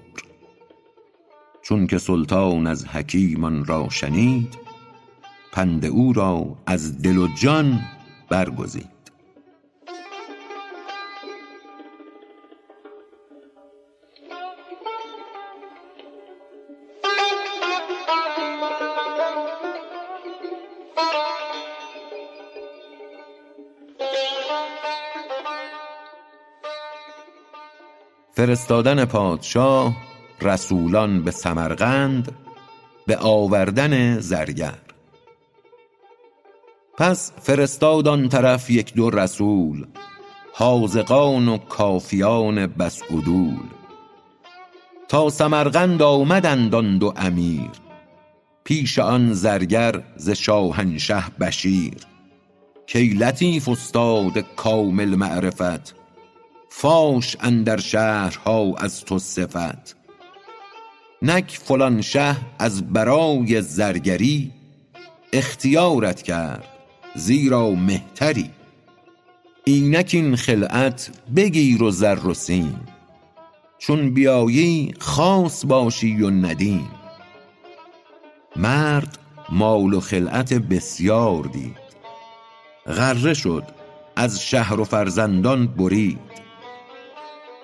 چون 1.61 1.87
که 1.87 1.97
سلطان 1.97 2.67
از 2.67 2.85
حکیمان 2.85 3.65
را 3.65 3.89
شنید 3.89 4.57
پند 5.51 5.85
او 5.85 6.13
را 6.13 6.57
از 6.65 7.01
دل 7.01 7.17
و 7.17 7.27
جان 7.27 7.81
برگزید. 8.29 9.03
فرستادن 28.35 29.05
پادشاه 29.05 29.95
رسولان 30.41 31.23
به 31.23 31.31
سمرقند 31.31 32.31
به 33.07 33.17
آوردن 33.17 34.19
زرگر. 34.19 34.92
پس 36.97 37.31
فرستاد 37.41 38.07
آن 38.07 38.29
طرف 38.29 38.69
یک 38.69 38.93
دو 38.93 39.09
رسول 39.09 39.85
حاذقان 40.53 41.47
و 41.47 41.57
کافیان 41.57 42.67
بس 42.67 43.01
عدول 43.11 43.67
تا 45.07 45.29
سمرقند 45.29 46.01
آمدند 46.01 46.75
آن 46.75 46.97
دو 46.97 47.13
امیر 47.15 47.83
پیش 48.63 48.99
آن 48.99 49.33
زرگر 49.33 50.03
ز 50.15 50.29
شاهنشه 50.29 51.23
بشیر. 51.39 51.93
کای 52.93 53.07
لطیف 53.07 53.69
استاد 53.69 54.37
کامل 54.55 55.15
معرفت 55.15 55.95
فاش 56.69 57.37
اندر 57.39 57.79
شهرها 57.79 58.75
از 58.77 59.05
تو 59.05 59.19
صفت. 59.19 59.95
نک 61.21 61.59
فلان 61.63 62.01
شه 62.01 62.35
از 62.59 62.93
برای 62.93 63.61
زرگری 63.61 64.51
اختیارت 65.33 66.21
کرد. 66.21 66.72
زیرا 67.15 67.69
مهتری. 67.69 68.49
اینک 69.63 70.09
این 70.13 70.35
خلعت 70.35 71.11
بگیر 71.35 71.83
و 71.83 71.91
زر 71.91 72.27
و 72.27 72.33
سیم. 72.33 72.79
چون 73.77 74.13
بیایی 74.13 74.93
خاص 74.99 75.65
باشی 75.65 76.21
و 76.21 76.29
ندیم. 76.29 76.89
مرد 78.55 79.17
مال 79.49 79.93
و 79.93 79.99
خلعت 79.99 80.53
بسیار 80.53 81.43
دید. 81.43 81.77
غره 82.87 83.33
شد 83.33 83.63
از 84.15 84.41
شهر 84.41 84.79
و 84.79 84.83
فرزندان 84.83 85.67
برید. 85.67 86.19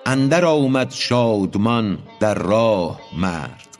اندر 0.06 0.44
آمد 0.44 0.90
شادمان 0.90 1.98
در 2.20 2.34
راه 2.34 3.00
مرد. 3.18 3.78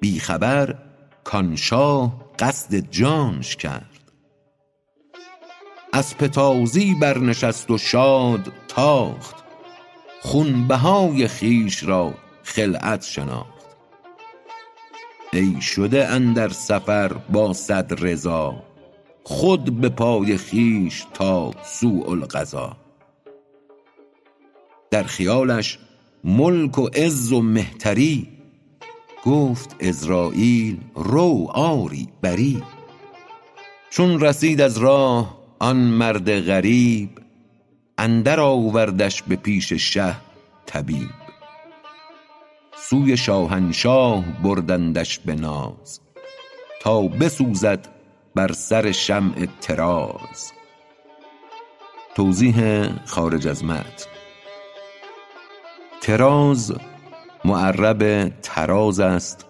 بی 0.00 0.20
خبر 0.20 0.78
کان 1.24 1.56
شاه 1.56 2.12
قصد 2.38 2.74
جانش 2.90 3.56
کرد. 3.56 3.89
اسپ 6.00 6.26
تازی 6.26 6.94
برنشست 6.94 7.70
و 7.70 7.78
شاد 7.78 8.52
تاخت. 8.68 9.34
خونبهای 10.20 11.28
خویش 11.28 11.84
را 11.84 12.14
خلعت 12.42 13.02
شناخت. 13.02 13.66
ای 15.32 15.60
شده 15.60 16.06
اندر 16.08 16.48
سفر 16.48 17.12
با 17.12 17.52
صد 17.52 18.04
رضا 18.04 18.62
خود 19.24 19.80
به 19.80 19.88
پای 19.88 20.36
خویش 20.36 21.06
تا 21.14 21.50
سوء 21.64 22.10
القضا. 22.10 22.76
در 24.90 25.02
خیالش 25.02 25.78
ملک 26.24 26.78
و 26.78 26.86
عز 26.86 27.32
و 27.32 27.42
مهتری 27.42 28.28
گفت 29.24 29.76
عزراییل 29.80 30.80
رو 30.94 31.46
آری 31.54 32.08
بری. 32.22 32.62
چون 33.90 34.20
رسید 34.20 34.60
از 34.60 34.78
راه 34.78 35.39
آن 35.62 35.76
مرد 35.76 36.40
غریب 36.40 37.10
اندر 37.98 38.40
آوردش 38.40 39.22
به 39.22 39.36
پیش 39.36 39.72
شه 39.72 40.16
طبیب. 40.66 41.10
سوی 42.76 43.16
شاهنشاه 43.16 44.24
بردندش 44.42 45.18
به 45.18 45.34
ناز 45.34 46.00
تا 46.82 47.02
بسوزد 47.02 47.88
بر 48.34 48.52
سر 48.52 48.92
شمع 48.92 49.46
طراز. 49.60 50.52
توضیح 52.14 52.88
خارج 53.06 53.48
از 53.48 53.64
متن. 53.64 54.10
طراز 56.00 56.74
معرب 57.44 58.28
طراز 58.42 59.00
است 59.00 59.46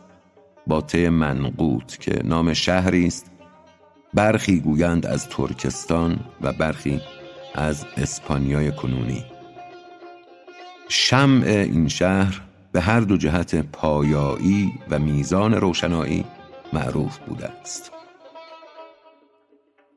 با 0.67 0.81
ت 0.81 0.95
منقوط 0.95 1.97
که 1.97 2.21
نام 2.25 2.53
شهری 2.53 3.07
است 3.07 3.31
برخی 4.15 4.61
گویند 4.61 5.07
از 5.07 5.29
ترکستان 5.29 6.21
و 6.41 6.53
برخی 6.53 7.01
از 7.55 7.87
اسپانیای 7.97 8.73
کنونی. 8.73 9.25
شمع 10.89 11.47
این 11.47 11.89
شهر 11.89 12.41
به 12.73 12.81
هر 12.81 13.01
دو 13.01 13.17
جهت 13.17 13.55
پایایی 13.55 14.73
و 14.91 14.99
میزان 14.99 15.55
روشنایی 15.55 16.25
معروف 16.73 17.19
بوده 17.19 17.49
است. 17.49 17.93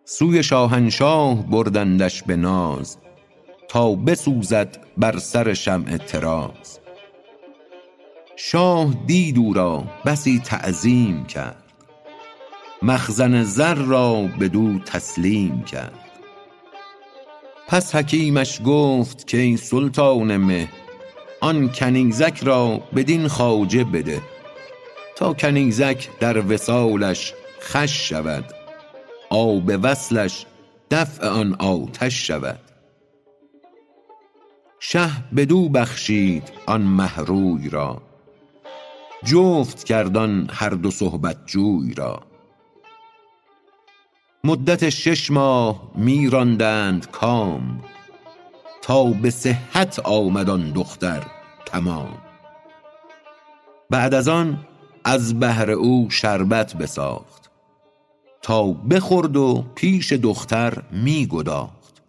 سوی 0.06 0.44
شاهنشاه 0.44 1.48
بردندش 1.50 2.24
به 2.24 2.36
ناز 2.36 2.98
تا 3.68 3.96
بسوزد 3.96 4.78
بر 4.98 5.18
سر 5.18 5.54
شمع 5.54 5.98
طراز. 5.98 6.80
شاه 8.36 8.94
دید 9.06 9.38
او 9.38 9.54
را 9.54 9.84
بسی 10.06 10.40
تعظیم 10.40 11.26
کرد. 11.26 11.63
مخزن 12.84 13.44
زر 13.44 13.76
را 13.76 14.14
بدو 14.40 14.80
تسلیم 14.80 15.64
کرد. 15.64 16.00
پس 17.68 17.96
حکیمش 17.96 18.62
گفت 18.66 19.28
که 19.28 19.38
این 19.38 19.58
سلطان 19.58 20.38
مه 20.38 20.70
آن 21.42 21.70
کنیزک 21.70 22.40
را 22.44 22.84
بدین 22.96 23.28
خواجه 23.28 23.84
بده 23.84 24.22
تا 25.16 25.34
کنیزک 25.34 26.10
در 26.20 26.54
وصالش 26.54 27.34
خوش 27.62 28.10
شود 28.10 28.46
آب 29.30 29.72
وصلش 29.84 30.46
دفع 30.92 31.28
آن 31.28 31.54
آتش 31.54 32.28
شود. 32.28 32.60
شه 34.80 35.10
بدو 35.36 35.70
بخشید 35.70 36.44
آن 36.66 36.82
مه 36.82 37.18
روی 37.18 37.70
را 37.70 38.02
جفت 39.26 39.84
کرد 39.84 40.18
آن 40.18 40.50
هر 40.52 40.70
دو 40.70 40.92
صحبت 40.92 41.38
جوی 41.46 41.94
را. 41.94 42.33
مدت 44.46 44.90
شش 44.90 45.32
ماه 45.32 45.92
می 45.96 46.30
راندند 46.30 47.12
کام 47.12 47.82
تا 48.82 49.04
به 49.04 49.30
صحت 49.30 50.00
آمد 50.00 50.50
آن 50.50 50.72
دختر 50.72 51.24
تمام. 51.66 52.18
بعد 53.90 54.14
از 54.14 54.28
آن 54.28 54.66
از 55.04 55.40
بهر 55.40 55.72
او 55.72 56.10
شربت 56.10 56.76
بساخت 56.76 57.52
تا 58.42 58.64
بخورد 58.64 59.38
و 59.38 59.66
پیش 59.76 60.14
دختر 60.14 60.84
می 60.92 61.28
گداخت 61.28 62.02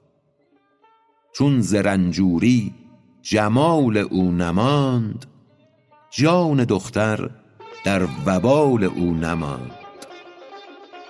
چون 1.35 1.61
ز 1.61 1.74
رنجوری 1.74 2.74
جمال 3.22 3.97
او 3.97 4.30
نماند 4.32 5.26
جان 6.11 6.64
دختر 6.64 7.30
در 7.85 8.09
وبال 8.26 8.85
او 8.85 9.14
نماند. 9.14 9.84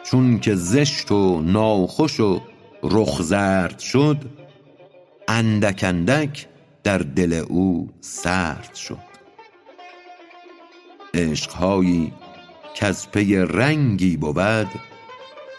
چون 0.05 0.41
که 0.41 0.55
زشت 0.55 1.13
و 1.13 1.41
ناخوش 1.41 2.21
و 2.21 2.41
رخ 2.83 3.23
زرد 3.23 3.79
شد 3.79 4.17
اندک 5.29 5.85
اندک 5.85 6.47
در 6.85 6.99
دل 6.99 7.33
او 7.49 7.91
سرد 8.01 8.75
شد. 8.75 9.15
عشقهایی 11.15 12.13
کز 12.75 13.09
پی 13.09 13.37
رنگی 13.37 14.17
بود 14.17 14.69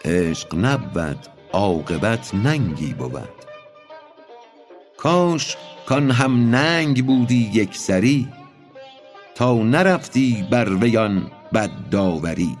عشق 0.04 0.54
نبود 0.54 1.26
عاقبت 1.52 2.34
ننگی 2.34 2.92
بود. 2.92 3.28
کاش 4.96 5.56
کان 5.86 6.10
هم 6.10 6.50
ننگ 6.54 7.06
بودی 7.06 7.50
یکسری 7.52 8.28
تا 9.34 9.54
نرفتی 9.54 10.46
بر 10.50 10.74
وی 10.74 10.96
آن 10.96 11.30
بد 11.54 11.70
داوری 11.90 12.56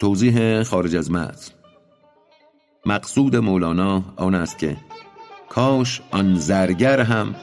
توضیح 0.00 0.62
خارج 0.62 0.96
از 0.96 1.10
متن. 1.10 1.52
مقصود 2.86 3.36
مولانا 3.36 4.02
آن 4.16 4.34
است 4.34 4.58
که 4.58 4.76
کاش 5.48 6.02
آن 6.10 6.34
زرگر 6.34 7.00
هم 7.00 7.34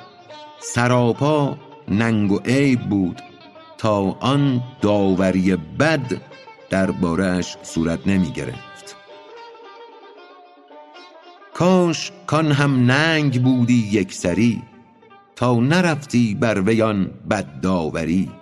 سراپا 0.60 1.58
ننگ 1.88 2.32
و 2.32 2.40
عیب 2.40 2.82
بود 2.82 3.22
تا 3.78 4.18
آن 4.20 4.64
داوری 4.82 5.56
بد 5.56 6.22
درباره 6.70 7.26
اش 7.26 7.58
صورت 7.64 8.08
نمی 8.08 8.32
گرفت 8.32 8.96
کاش 11.54 12.12
کان 12.28 12.52
هم 12.52 12.92
ننگ 12.92 13.44
بودی 13.44 13.90
یکسری 13.92 14.62
تا 15.36 15.56
نرفتی 15.56 16.36
بر 16.36 16.62
وی 16.62 16.82
آن 16.82 17.10
بد 17.30 17.62
داوری. 17.62 18.41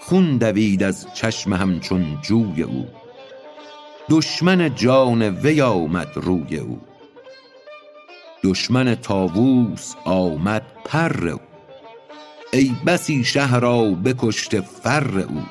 خون 0.00 0.36
دوید 0.36 0.82
از 0.82 1.06
چشم 1.14 1.52
همچون 1.52 2.18
جوی 2.22 2.62
او. 2.62 2.86
دشمن 4.10 4.74
جان 4.74 5.22
وی 5.22 5.60
آمد 5.60 6.08
روی 6.14 6.56
او. 6.56 6.80
دشمن 8.42 8.94
طاووس 8.94 9.94
آمد 10.04 10.62
پر 10.84 11.28
او. 11.28 11.40
ای 12.52 12.72
بسی 12.86 13.24
شه 13.24 13.58
را 13.58 13.90
بکشته 13.90 14.60
فر 14.60 15.18
او. 15.18 15.42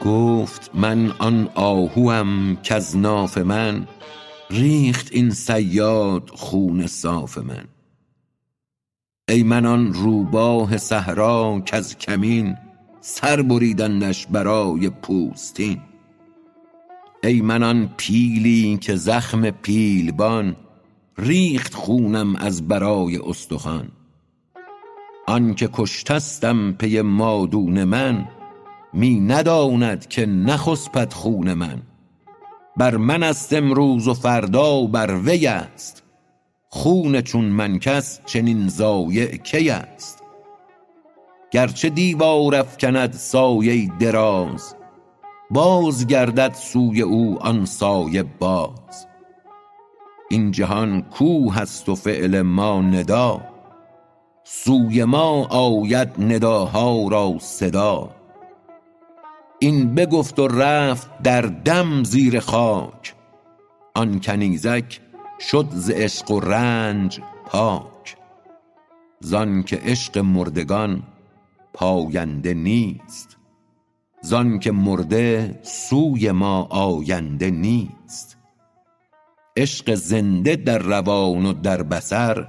گفت 0.00 0.70
من 0.74 1.12
آن 1.18 1.48
آهوم 1.54 2.56
کز 2.62 2.96
ناف 2.96 3.38
من 3.38 3.86
ریخت 4.50 5.08
این 5.12 5.30
صیاد 5.30 6.30
خون 6.30 6.86
صاف 6.86 7.38
من. 7.38 7.64
ای 9.28 9.42
من 9.42 9.66
آن 9.66 9.92
روباه 9.92 10.76
صحرا 10.76 11.62
کز 11.66 11.96
کمین 11.96 12.56
سر 13.00 13.42
بریدندش 13.42 14.26
برای 14.26 14.90
پوستین. 14.90 15.80
ای 17.22 17.40
من 17.40 17.62
آن 17.62 17.94
پیلی 17.96 18.78
که 18.80 18.96
زخم 18.96 19.50
پیلبان 19.50 20.56
ریخت 21.18 21.74
خونم 21.74 22.36
از 22.36 22.68
برای 22.68 23.16
استخوان. 23.16 23.88
آن 25.26 25.54
که 25.54 25.68
کشتستم 25.72 26.72
پی 26.72 27.00
مادون 27.00 27.84
من 27.84 28.28
می 28.92 29.20
نداند 29.20 30.08
که 30.08 30.26
نخسپد 30.26 31.12
خون 31.12 31.54
من. 31.54 31.82
بر 32.76 32.96
من 32.96 33.22
است 33.22 33.52
امروز 33.52 34.08
و 34.08 34.14
فردا 34.14 34.82
بر 34.82 35.20
وی 35.24 35.46
است. 35.46 36.02
خون 36.68 37.20
چون 37.20 37.44
من 37.44 37.78
کس 37.78 38.20
چنین 38.26 38.68
ضایع 38.68 39.36
کی 39.36 39.70
است؟ 39.70 40.19
گرچه 41.50 41.90
دیوار 41.90 42.54
افکند 42.54 43.12
سایه 43.12 43.90
دراز 43.98 44.74
باز 45.50 46.06
گردد 46.06 46.52
سوی 46.54 47.02
او 47.02 47.38
آن 47.40 47.64
سایه 47.64 48.22
باز. 48.22 49.06
این 50.28 50.50
جهان 50.50 51.02
کوه 51.02 51.58
است 51.58 51.88
و 51.88 51.94
فعل 51.94 52.42
ما 52.42 52.80
ندا 52.80 53.40
سوی 54.44 55.04
ما 55.04 55.46
آید 55.46 56.08
نداها 56.18 57.08
را 57.08 57.34
صدا. 57.38 58.10
این 59.58 59.94
بگفت 59.94 60.38
و 60.38 60.48
رفت 60.48 61.22
در 61.22 61.40
دم 61.40 62.04
زیر 62.04 62.40
خاک 62.40 63.14
آن 63.94 64.20
کنیزک 64.20 65.00
شد 65.40 65.66
ز 65.70 65.90
عشق 65.90 66.30
و 66.30 66.40
رنج 66.40 67.20
پاک. 67.46 68.16
زان 69.20 69.62
که 69.62 69.76
عشق 69.76 70.18
مردگان 70.18 71.02
پاینده 71.72 72.54
نیست. 72.54 73.36
زان 74.22 74.58
که 74.58 74.72
مرده 74.72 75.58
سوی 75.62 76.32
ما 76.32 76.62
آینده 76.62 77.50
نیست. 77.50 78.36
عشق 79.56 79.94
زنده 79.94 80.56
در 80.56 80.78
روان 80.78 81.46
و 81.46 81.52
در 81.52 81.82
بصر 81.82 82.48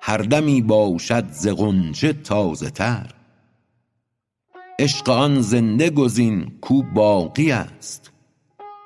هر 0.00 0.18
دمی 0.18 0.62
باشد 0.62 1.30
ز 1.30 1.48
غنچه 1.48 2.12
تازه 2.12 2.70
تر. 2.70 3.14
عشق 4.78 5.10
آن 5.10 5.40
زنده 5.40 5.90
گزین 5.90 6.58
کو 6.60 6.82
باقی 6.82 7.52
است. 7.52 8.12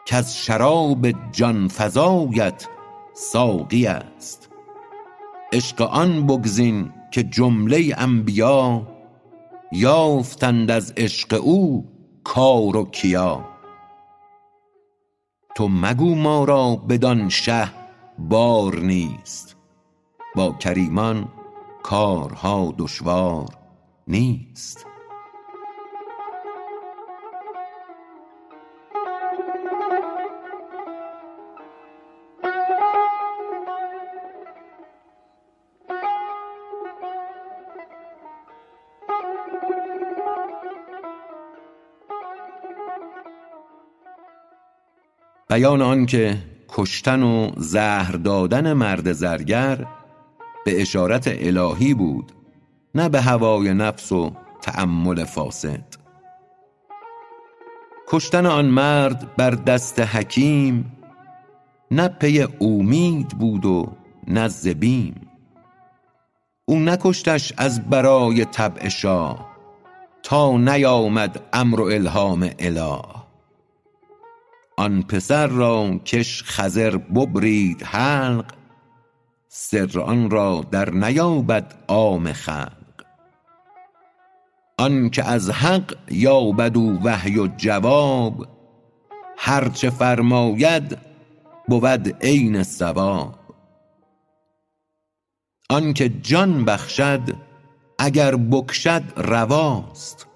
کز 0.07 0.33
شراب 0.33 1.33
جان 1.33 1.69
فزایت 1.69 2.69
ساقی 3.15 3.87
است. 3.87 4.49
عشق 5.53 5.83
آن 5.83 6.27
بگزین 6.27 6.93
که 7.11 7.23
جمله 7.23 7.95
انبیا 7.99 8.87
یافتند 9.73 10.71
از 10.71 10.93
عشق 10.97 11.41
او 11.45 11.89
کار 12.25 12.77
و 12.77 12.85
کیا. 12.85 13.45
تو 15.57 15.69
مگو 15.69 16.15
ما 16.15 16.45
را 16.45 16.77
بدان 16.77 17.29
شه 17.29 17.71
بار 18.19 18.79
نیست. 18.79 19.57
با 20.37 20.53
کریمان 20.53 21.29
کارها 21.83 22.75
دشوار 22.79 23.49
نیست. 24.09 24.87
بیان 45.51 45.83
آن 45.83 46.07
که 46.07 46.39
کشتن 46.69 47.23
و 47.23 47.51
زهر 47.57 48.13
دادن 48.13 48.73
مرد 48.73 49.13
زرگر 49.13 49.87
به 50.65 50.83
اشارت 50.83 51.25
الهی 51.27 51.95
بود 51.95 52.33
نه 52.95 53.09
به 53.09 53.21
هوای 53.21 53.75
نفس 53.75 54.13
و 54.13 54.33
تأمل 54.63 55.25
فاسد. 55.25 55.85
کشتن 58.09 58.47
آن 58.47 58.65
مرد 58.65 59.37
بر 59.37 59.51
دست 59.51 60.01
حکیم 60.01 60.93
نه 61.91 62.09
پی 62.09 62.47
اومید 62.59 63.29
بود 63.29 63.67
و 63.67 63.93
نه 64.29 64.49
ز 64.49 64.69
بیم. 64.69 65.15
او 66.65 66.81
نکشتش 66.81 67.53
از 67.57 67.89
برای 67.89 68.45
طبع 68.45 68.89
شاه 68.89 69.51
تا 70.23 70.57
نیامد 70.57 71.41
امر 71.53 71.81
و 71.81 71.85
الهام 71.85 72.51
اله. 72.59 73.20
آن 74.81 75.03
پسر 75.03 75.47
را 75.47 75.99
کش 75.99 76.43
خضر 76.43 76.97
ببرید 76.97 77.83
حلق 77.83 78.45
سر 79.49 80.01
آن 80.01 80.31
را 80.31 80.67
در 80.71 80.91
نیابد 80.91 81.75
عام 81.89 82.33
خلق. 82.33 83.05
آنک 84.79 85.21
از 85.25 85.51
حق 85.51 85.95
یابد 86.11 86.77
او 86.77 87.01
وحی 87.05 87.39
و 87.39 87.47
جواب 87.57 88.47
هر 89.37 89.69
چه 89.69 89.91
فرماید 89.91 90.99
بود 91.69 92.17
عین 92.23 92.63
صواب 92.63 93.39
آنک 95.71 96.11
جان 96.23 96.65
بخشد 96.65 97.37
اگر 97.99 98.37
بکشد 98.37 99.03
رواست 99.17 100.27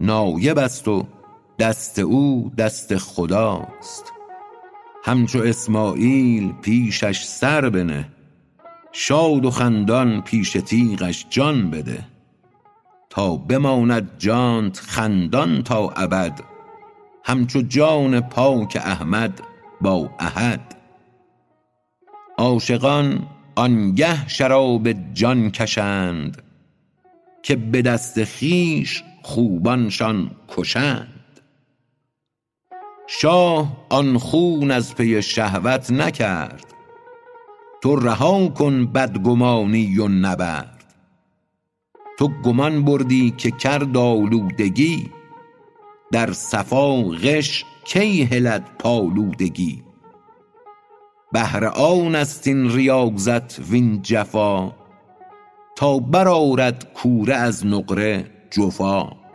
نایب 0.00 0.58
است 0.58 0.88
و 0.88 1.06
دست 1.58 1.98
او 1.98 2.52
دست 2.58 2.96
خداست. 2.96 4.12
همچو 5.04 5.38
اسماعیل 5.38 6.52
پیشش 6.52 7.24
سر 7.24 7.70
بنه 7.70 8.08
شاد 8.92 9.44
و 9.44 9.50
خندان 9.50 10.22
پیش 10.22 10.52
تیغش 10.52 11.26
جان 11.30 11.70
بده. 11.70 12.04
تا 13.10 13.36
بماند 13.36 14.10
جانت 14.18 14.78
خندان 14.78 15.62
تا 15.62 15.88
ابد 15.88 16.40
همچو 17.24 17.62
جان 17.62 18.20
پاک 18.20 18.78
احمد 18.84 19.40
با 19.80 20.10
احد. 20.18 20.76
عاشقان 22.38 23.26
آنگه 23.56 24.28
شراب 24.28 25.12
جان 25.14 25.50
کشند 25.50 26.42
که 27.42 27.56
به 27.56 27.82
دست 27.82 28.24
خویش 28.24 29.02
خوبانشان 29.22 30.30
کشند. 30.48 31.15
شاه 33.06 33.86
آن 33.88 34.18
خون 34.18 34.70
از 34.70 34.94
پی 34.94 35.22
شهوت 35.22 35.90
نکرد. 35.90 36.64
تو 37.82 37.96
رها 37.96 38.48
کن 38.48 38.86
بدگمانی 38.86 39.98
و 39.98 40.08
نبرد. 40.08 40.84
تو 42.18 42.28
گمان 42.28 42.84
بردی 42.84 43.30
که 43.30 43.50
کرد 43.50 43.96
آلودگی. 43.96 45.10
در 46.12 46.32
صفا 46.32 47.02
غش 47.02 47.64
کی 47.84 48.24
هلد 48.24 48.70
پالودگی. 48.78 49.82
بهر 51.32 51.64
آن 51.64 52.14
است 52.14 52.46
این 52.46 52.70
ریاضت 52.70 53.58
وین 53.58 54.02
جفا. 54.02 54.72
تا 55.76 55.98
برآرد 55.98 56.92
کوره 56.94 57.34
از 57.34 57.66
نقره 57.66 58.30
جفا. 58.50 59.25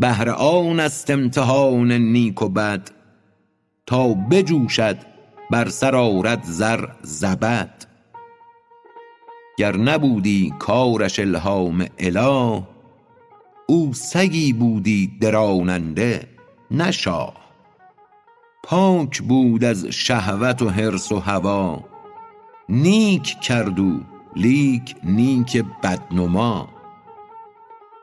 بهر 0.00 0.30
آن 0.30 0.80
است 0.80 1.10
امتحان 1.10 1.92
نیک 1.92 2.42
و 2.42 2.48
بد. 2.48 2.90
تا 3.86 4.14
بجوشد 4.14 4.96
بر 5.50 5.68
سر 5.68 5.96
آرد 5.96 6.42
زر 6.42 6.88
زبد. 7.02 7.84
گر 9.58 9.76
نبودی 9.76 10.54
کارش 10.58 11.18
الهام 11.18 11.86
اله 11.98 12.62
او 13.66 13.94
سگی 13.94 14.52
بودی 14.52 15.18
دراننده 15.20 16.28
نه 16.70 16.90
شاه. 16.90 17.34
پاک 18.64 19.22
بود 19.22 19.64
از 19.64 19.86
شهوت 19.86 20.62
و 20.62 20.68
حرص 20.68 21.12
و 21.12 21.18
هوا. 21.18 21.84
نیک 22.68 23.40
کرد 23.40 23.80
او 23.80 24.00
لیک 24.36 24.96
نیک 25.04 25.64
بدنما. 25.82 26.68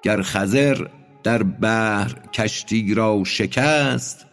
گر 0.04 0.22
خضر 0.22 0.88
در 1.26 1.44
بحر 1.44 2.14
کشتی 2.34 2.94
را 2.94 3.24
شکست 3.24 4.26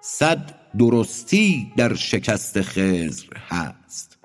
صد 0.00 0.54
درستی 0.78 1.72
در 1.76 1.94
شکست 1.94 2.62
خضر 2.62 3.26
هست. 3.48 4.18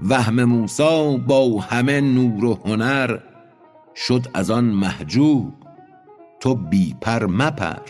وهم 0.00 0.44
موسی 0.44 1.18
با 1.26 1.60
همه 1.60 2.00
نور 2.00 2.44
و 2.44 2.54
هنر 2.54 3.18
شد 3.96 4.26
از 4.34 4.50
آن 4.50 4.64
محجوب 4.64 5.52
تو 6.40 6.54
بی 6.54 6.96
پر 7.00 7.26
مپر. 7.26 7.82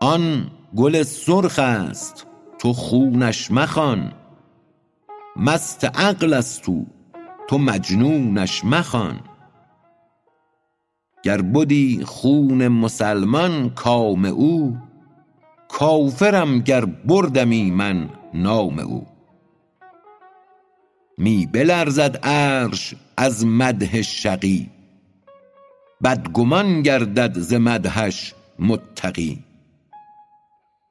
آن 0.00 0.50
گل 0.76 1.02
سرخ 1.02 1.58
است 1.58 2.26
تو 2.58 2.72
خونش 2.72 3.50
مخوان. 3.50 4.12
مست 5.36 5.84
عقل 5.84 6.32
است 6.32 6.68
او 6.68 6.86
تو 7.48 7.58
مجنونش 7.58 8.64
مخوان. 8.64 9.20
گر 11.24 11.42
بدی 11.42 12.04
خون 12.04 12.68
مسلمان 12.68 13.70
کام 13.70 14.24
او 14.24 14.76
کافرم 15.68 16.60
گر 16.60 16.84
بردمی 16.84 17.70
من 17.70 18.10
نام 18.34 18.78
او. 18.78 19.06
می 21.18 21.46
بلرزد 21.46 22.16
عرش 22.22 22.94
از 23.16 23.46
مدح 23.46 24.02
شقی 24.02 24.70
بدگمان 26.04 26.82
گردد 26.82 27.38
ز 27.38 27.54
مدحش 27.54 28.34
متقی. 28.58 29.44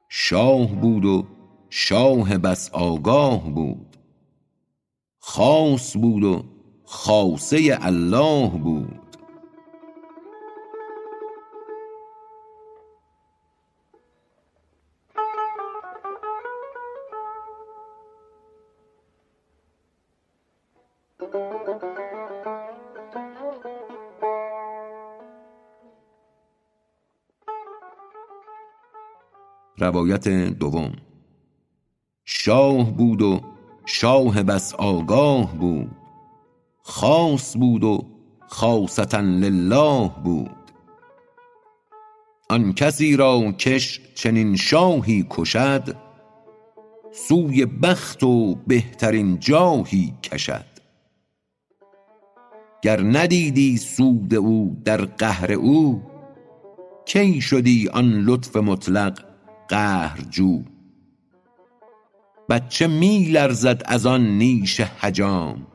شاه 0.10 0.68
بود 0.68 1.06
و 1.06 1.28
شاه 1.70 2.38
بس 2.38 2.70
آگاه 2.72 3.50
بود 3.50 3.98
خاص 5.20 5.98
بود 5.98 6.24
و 6.24 6.44
خاصه 6.86 7.78
الله 7.82 8.50
بود. 8.50 9.03
روایت 29.78 30.28
دوم. 30.28 30.92
شاه 32.26 32.92
بود 32.92 33.22
و 33.22 33.42
شاه 33.86 34.44
بس 34.44 34.74
آگاه 34.74 35.58
بود. 35.58 35.92
خاص 36.84 37.58
بود 37.58 37.84
و 37.84 38.06
خاصة 38.48 39.22
لله 39.22 40.12
بود. 40.24 40.50
آن 42.50 42.74
کسی 42.74 43.18
را 43.18 43.52
کش 43.52 44.02
چنین 44.16 44.56
شاهی 44.56 45.28
کشد 45.30 45.96
سوی 47.12 47.66
بخت 47.66 48.24
و 48.24 48.56
بهترین 48.68 49.40
جاهی 49.40 50.14
کشد. 50.24 50.66
گر 52.82 53.02
ندیدی 53.02 53.78
سود 53.78 54.34
او 54.34 54.78
در 54.86 55.06
قهر 55.06 55.52
او 55.52 56.02
کی 57.06 57.42
شدی 57.42 57.90
آن 57.90 58.12
لطف 58.12 58.56
مطلق 58.56 59.33
قهرجو. 59.74 60.64
بچه 62.50 62.88
می 62.88 63.26
لرزد 63.26 63.82
از 63.86 64.06
آن 64.06 64.38
نیش 64.38 64.80
حجام. 64.80 65.68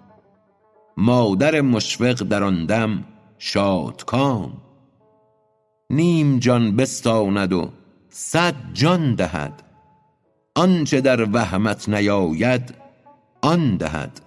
مادر 0.97 1.61
مشفق 1.61 2.23
در 2.23 2.43
آن 2.43 2.67
دم 2.67 3.05
شادکام. 3.39 4.53
نیم 5.91 6.39
جان 6.39 6.77
بستاند 6.77 7.53
و 7.53 7.71
صد 8.09 8.55
جان 8.73 9.15
دهد. 9.15 9.63
آنچه 10.55 11.01
در 11.01 11.29
وهمت 11.33 11.89
نیاید 11.89 12.75
آن 13.43 13.77
دهد. 13.77 14.21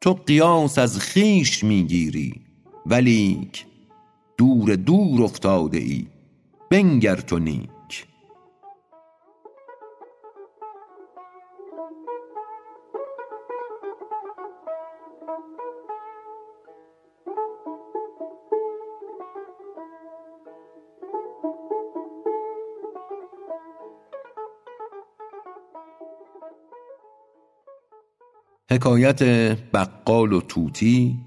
تو 0.00 0.12
قیاس 0.14 0.78
از 0.78 1.00
خویش 1.12 1.64
می 1.64 1.84
گیری 1.84 2.40
ولیک 2.86 3.66
دور 4.36 4.76
دور 4.76 5.22
افتاده 5.22 5.78
ای 5.78 6.06
بنگر 6.70 7.16
تو 7.16 7.38
نیک 7.38 7.77
حکایت 28.78 29.22
بقال 29.74 30.32
و 30.32 30.40
طوطی 30.40 31.18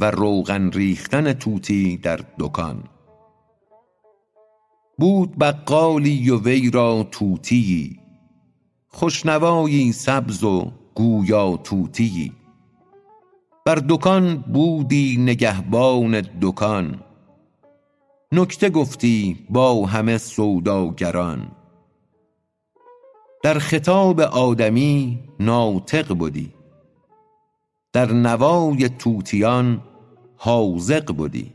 و 0.00 0.10
روغن 0.10 0.70
ریختن 0.70 1.32
طوطی 1.32 1.96
در 1.96 2.20
دکان. 2.38 2.84
بود 4.98 5.38
بقالی 5.38 6.30
و 6.30 6.40
وی 6.40 6.70
را 6.70 7.06
طوطیی 7.10 8.00
خوش 8.88 9.26
نوایی 9.26 9.92
سبز 9.92 10.44
و 10.44 10.72
گویا 10.94 11.56
طوطیی. 11.56 12.32
بر 13.66 13.82
دکان 13.88 14.36
بودی 14.36 15.16
نگهبان 15.18 16.22
دکان 16.40 17.00
نکته 18.32 18.70
گفتی 18.70 19.46
با 19.50 19.86
همه 19.86 20.18
سوداگران. 20.18 21.50
در 23.42 23.58
خطاب 23.58 24.20
آدمی 24.20 25.18
ناطق 25.40 26.18
بدی 26.18 26.53
در 27.94 28.12
نوای 28.12 28.88
طوطیان 28.88 29.82
حاذق 30.36 31.12
بدی 31.18 31.52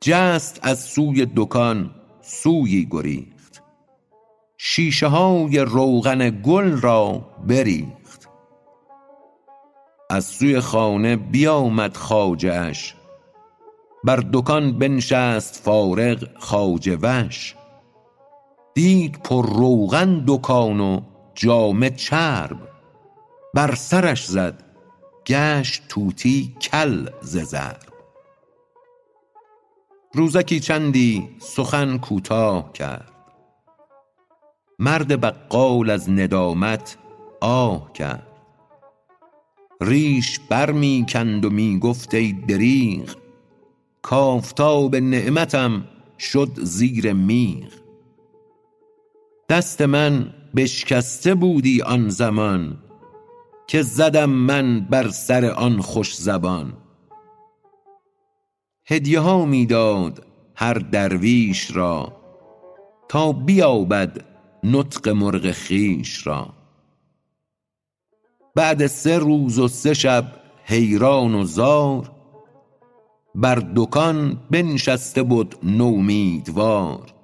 جست 0.00 0.60
از 0.62 0.78
سوی 0.80 1.26
دکان 1.36 1.90
سویی 2.20 2.88
گریخت. 2.90 3.62
شیشه 4.58 5.06
های 5.06 5.58
روغن 5.58 6.42
گل 6.42 6.80
را 6.80 7.26
بریخت. 7.46 8.28
از 10.10 10.24
سوی 10.24 10.60
خانه 10.60 11.16
بیامد 11.16 11.96
خواجه 11.96 12.52
اش 12.52 12.94
بر 14.04 14.24
دکان 14.32 14.78
بنشست 14.78 15.56
فارغ 15.64 16.28
خواجه 16.38 16.98
وش 17.02 17.54
دید 18.74 19.22
پر 19.22 19.46
روغن 19.46 20.24
دکان 20.26 20.80
و 20.80 21.00
جامه 21.34 21.90
چرب. 21.90 22.69
بر 23.54 23.74
سرش 23.74 24.26
زد. 24.26 24.70
گشت 25.26 25.88
طوطی 25.88 26.56
کل 26.62 27.06
ز 27.22 27.38
ضرب 27.38 27.90
روزکی 30.14 30.60
چندی 30.60 31.28
سخن 31.38 31.98
کوتاه 31.98 32.72
کرد. 32.72 33.12
مرد 34.78 35.20
بقال 35.20 35.90
از 35.90 36.10
ندامت 36.10 36.98
آه 37.40 37.92
کرد. 37.92 38.26
ریش 39.80 40.38
بر 40.38 40.70
می 40.70 41.06
کند 41.08 41.44
و 41.44 41.50
می 41.50 41.78
گفت 41.78 42.14
ای 42.14 42.32
دریغ. 42.32 43.14
کآفتاب 44.02 44.96
نعمتم 44.96 45.84
شد 46.18 46.50
زیر 46.62 47.12
میغ. 47.12 47.72
دست 49.48 49.82
من 49.82 50.34
بشکسته 50.56 51.34
بودی 51.34 51.82
آن 51.82 52.08
زمان. 52.08 52.78
که 53.70 53.82
زدم 53.82 54.30
من 54.30 54.80
بر 54.80 55.08
سر 55.08 55.44
آن 55.44 55.80
خوش 55.80 56.16
زبان. 56.16 56.72
هدیه 58.86 59.20
ها 59.20 59.44
می 59.44 59.66
داد 59.66 60.26
هر 60.54 60.74
درویش 60.74 61.76
را 61.76 62.12
تا 63.08 63.32
بیابد 63.32 64.24
نطق 64.64 65.08
مرغ 65.08 65.52
خویش 65.52 66.26
را. 66.26 66.48
بعد 68.54 68.86
سه 68.86 69.18
روز 69.18 69.58
و 69.58 69.68
سه 69.68 69.94
شب 69.94 70.24
حیران 70.64 71.34
و 71.34 71.44
زار 71.44 72.10
بر 73.34 73.62
دکان 73.76 74.40
بنشسته 74.50 75.22
بد 75.22 75.54
نومیدوار. 75.62 77.14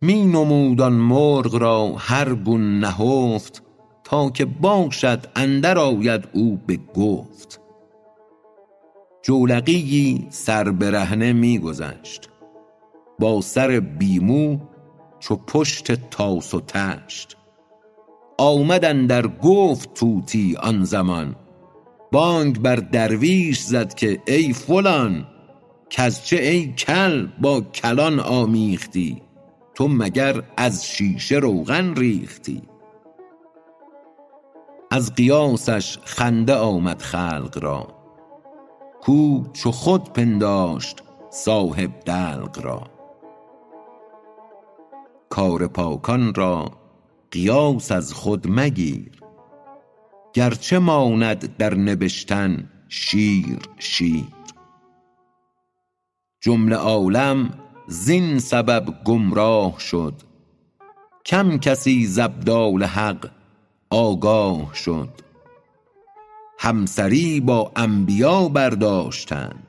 می 0.00 0.26
نمود 0.26 0.82
مرغ 0.82 1.54
را 1.54 1.94
هر 1.98 2.34
گون 2.34 2.78
نهفت 2.80 3.65
تا 4.06 4.30
که 4.30 4.44
باشد 4.44 5.26
اندر 5.36 5.78
آید 5.78 6.28
او 6.32 6.60
به 6.66 6.76
گفت. 6.94 7.60
جولقیی 9.22 10.26
سر 10.30 10.70
برهنه 10.70 11.32
می 11.32 11.58
گذشت. 11.58 12.28
با 13.18 13.40
سر 13.40 13.80
بی 13.80 14.18
مو 14.18 14.58
چو 15.20 15.36
پشت 15.36 16.10
طاس 16.10 16.54
و 16.54 16.60
طشت. 16.60 17.36
آمد 18.38 18.84
اندر 18.84 19.26
گفت 19.26 19.94
طوطی 19.94 20.56
آن 20.56 20.84
زمان 20.84 21.36
بانگ 22.12 22.58
بر 22.58 22.76
درویش 22.76 23.60
زد 23.60 23.94
که 23.94 24.22
ای 24.26 24.52
فلان 24.52 25.26
کز 25.90 26.22
چه 26.22 26.36
ای 26.36 26.72
کل 26.72 27.26
با 27.40 27.60
کلان 27.60 28.20
آمیختی؟ 28.20 29.22
تو 29.74 29.88
مگر 29.88 30.42
از 30.56 30.86
شیشه 30.86 31.36
روغن 31.36 31.94
ریختی؟ 31.94 32.62
از 34.90 35.14
قیاسش 35.14 35.98
خنده 36.04 36.54
آمد 36.54 37.02
خلق 37.02 37.58
را. 37.62 37.88
کو 39.00 39.44
چو 39.52 39.70
خود 39.70 40.12
پنداشت 40.12 41.02
صاحب 41.30 41.90
دلق 42.04 42.60
را. 42.62 42.82
کار 45.28 45.66
پاکان 45.66 46.34
را 46.34 46.70
قیاس 47.30 47.92
از 47.92 48.12
خود 48.12 48.46
مگیر. 48.48 49.10
گرچه 50.32 50.78
ماند 50.78 51.56
در 51.56 51.74
نبشتن 51.74 52.70
شیر 52.88 53.58
شیر. 53.78 54.24
جمله 56.40 56.76
عالم 56.76 57.50
زین 57.88 58.38
سبب 58.38 59.04
گمراه 59.04 59.78
شد. 59.78 60.14
کم 61.26 61.58
کسی 61.58 62.06
ز 62.06 62.18
ابدال 62.18 62.84
حق 62.84 63.35
آگاه 63.90 64.74
شد. 64.74 65.08
همسری 66.58 67.40
با 67.40 67.72
انبیا 67.76 68.48
برداشتند. 68.48 69.66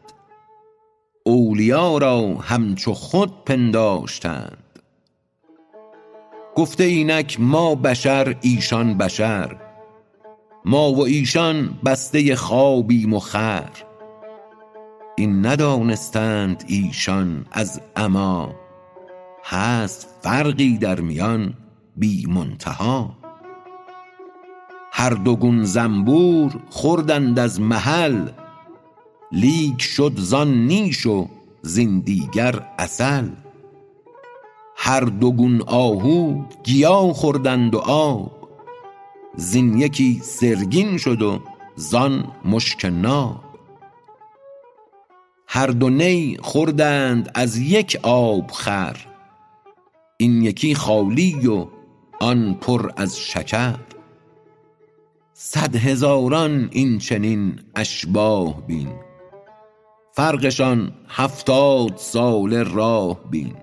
اولیا 1.24 1.98
را 1.98 2.22
همچو 2.34 2.94
خود 2.94 3.44
پنداشتند. 3.46 4.80
گفته 6.56 6.84
اینک 6.84 7.38
ما 7.40 7.76
بشر 7.76 8.36
ایشان 8.42 8.98
بشر. 8.98 9.56
ما 10.66 10.94
و 10.94 11.06
ایشان 11.06 11.80
بسته 11.86 12.36
خوابیم 12.36 13.14
و 13.14 13.20
خور 13.20 13.72
این 15.16 15.46
ندانستند 15.46 16.64
ایشان 16.68 17.46
از 17.52 17.82
عمی 17.96 18.48
هست 19.44 20.08
فرقی 20.22 20.78
در 20.78 21.00
میان 21.00 21.54
بی 21.96 22.26
منتها. 22.26 23.17
هر 25.00 25.10
دو 25.10 25.36
گون 25.36 25.64
زنبور 25.64 26.60
خوردند 26.70 27.40
از 27.40 27.62
محل. 27.62 28.28
لیک 29.32 29.82
شد 29.82 30.14
زان 30.16 30.54
نیش 30.54 31.06
و 31.06 31.28
زین 31.62 32.00
دیگر 32.00 32.68
عسل. 32.80 33.30
هر 34.76 35.00
دو 35.02 35.32
گون 35.32 35.62
آهو 35.62 36.42
گیا 36.64 37.14
خوردند 37.14 37.76
و 37.76 37.78
آب. 37.78 38.50
زین 39.36 39.78
یکی 39.78 40.20
سرگین 40.24 40.98
شد 40.98 41.22
و 41.22 41.40
زان 41.76 42.32
مشک 42.46 42.86
ناب. 42.86 43.44
هر 45.48 45.68
دو 45.68 45.90
نی 45.90 46.38
خوردند 46.42 47.32
از 47.36 47.58
یک 47.58 48.00
آبخور 48.04 48.98
این 50.18 50.42
یکی 50.42 50.76
خالی 50.76 51.48
و 51.48 51.66
آن 52.20 52.54
پر 52.54 52.92
از 52.96 53.20
شکر. 53.20 53.87
صد 55.40 55.76
هزاران 55.76 56.70
این 56.72 56.98
چنین 56.98 57.60
اشباه 57.76 58.68
بین. 58.68 58.90
فرقشان 60.12 60.92
هفتاد 61.08 61.98
ساله 61.98 62.64
راه 62.64 63.30
بین. 63.30 63.56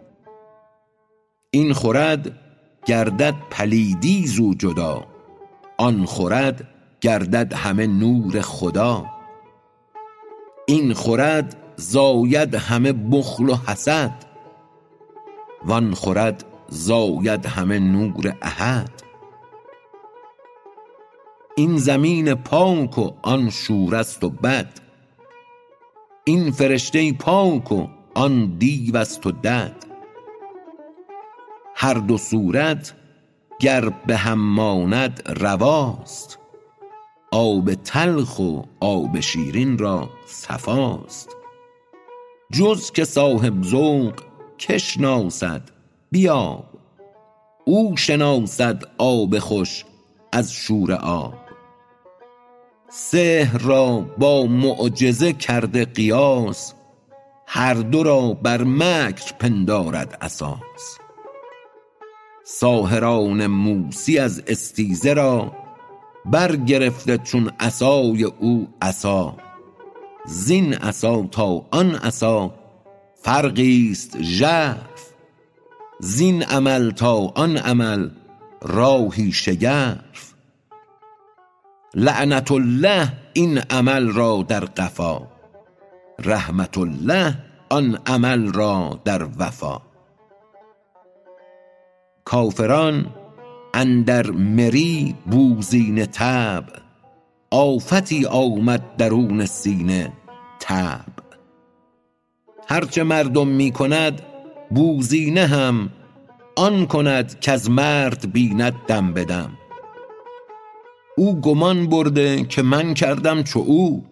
این 1.51 1.73
خورد 1.73 2.39
گردد 2.87 3.35
پلیدی 3.51 4.27
زو 4.27 4.55
جدا 4.55 5.07
آن 5.79 6.05
خورد 6.05 6.69
گردد 7.01 7.53
همه 7.53 7.87
نور 7.87 8.41
خدا. 8.41 9.05
این 10.67 10.93
خورد 10.93 11.57
زاید 11.77 12.55
همه 12.55 12.93
بخل 12.93 13.49
و 13.49 13.57
حسد 13.69 14.25
وان 15.65 15.95
خورد 15.95 16.45
زاید 16.69 17.47
همه 17.47 17.79
نور 17.79 18.37
احد. 18.43 19.04
این 21.57 21.79
زمین 21.79 22.35
پاک 22.35 22.99
و 22.99 23.11
آن 23.23 23.51
شورست 23.51 24.25
و 24.25 24.31
بد. 24.31 24.81
این 26.25 26.51
فرشته 26.51 27.13
پاک 27.13 27.73
و 27.73 27.87
آن 28.15 28.59
دیوست 28.59 29.27
و 29.27 29.33
دد. 29.33 29.85
هر 31.75 31.95
دو 31.95 32.19
صورت 32.19 32.95
گر 33.61 33.89
به 33.89 34.17
هم 34.17 34.39
ماند 34.39 35.23
رواست. 35.41 36.39
آب 37.33 37.75
تلخ 37.75 38.39
و 38.39 38.63
آب 38.81 39.21
شیرین 39.21 39.79
را 39.79 40.11
صفاست. 40.27 41.37
جز 42.53 42.91
که 42.91 43.05
صاحب 43.05 43.63
ذوق 43.63 44.15
که 44.59 44.79
شناسد 44.79 45.63
بیاب 46.11 46.65
او 47.65 47.97
شناسد 47.97 48.83
آب 48.99 49.39
خوش 49.39 49.85
از 50.33 50.53
شور 50.53 50.93
آب. 50.93 51.44
سحر 52.97 53.59
را 53.59 54.01
با 54.19 54.47
معجزه 54.47 55.33
کرده 55.33 55.85
قیاس 55.85 56.75
هر 57.47 57.75
دو 57.75 58.03
را 58.03 58.33
بر 58.33 58.65
مکر 58.65 59.33
پندارد 59.39 60.19
اساس. 60.21 60.99
ساحران 62.45 63.47
موسی 63.47 64.19
از 64.19 64.43
استیزه 64.47 65.13
را 65.13 65.53
برگرفته 66.25 67.19
چون 67.19 67.51
عصای 67.61 68.25
او 68.25 68.69
عصا. 68.83 69.37
زین 70.27 70.75
عصا 70.75 71.23
تا 71.23 71.67
آن 71.71 71.95
عصا 71.95 72.55
فرقی 73.23 73.89
است 73.93 74.23
ژرف 74.23 75.15
زین 76.01 76.43
عمل 76.43 76.91
تا 76.91 77.17
آن 77.35 77.57
عمل 77.57 78.11
راهی 78.63 79.33
شگرف. 79.33 80.24
لعنت 81.95 82.53
الله 82.53 83.13
این 83.33 83.59
عمل 83.59 84.13
را 84.13 84.45
در 84.49 84.65
قفا. 84.65 85.23
رحمت 86.25 86.79
الله 86.79 87.35
آن 87.71 87.99
عمل 88.07 88.53
را 88.53 89.01
در 89.05 89.27
وفا. 89.39 89.81
کافران 92.25 93.07
اندر 93.75 94.31
مری 94.31 95.15
بوزینه 95.27 96.07
طبع 96.07 96.79
آفتی 97.51 98.27
آمد 98.27 98.97
درون 98.97 99.47
سینه 99.47 100.13
طبع 100.59 101.01
هرچه 102.69 103.03
مردم 103.03 103.49
می 103.49 103.71
کند 103.71 104.23
بوزینه 104.71 105.47
هم 105.47 105.91
آن 106.57 106.87
کند 106.87 107.41
کز 107.41 107.71
مرد 107.71 108.33
بیند 108.33 108.75
دم 108.87 109.13
به 109.13 109.25
دم. 109.25 109.51
او 111.17 111.41
گمان 111.41 111.87
برده 111.87 112.45
که 112.45 112.63
من 112.63 112.95
کردم 112.95 113.43
چو 113.43 113.59
او. 113.59 114.05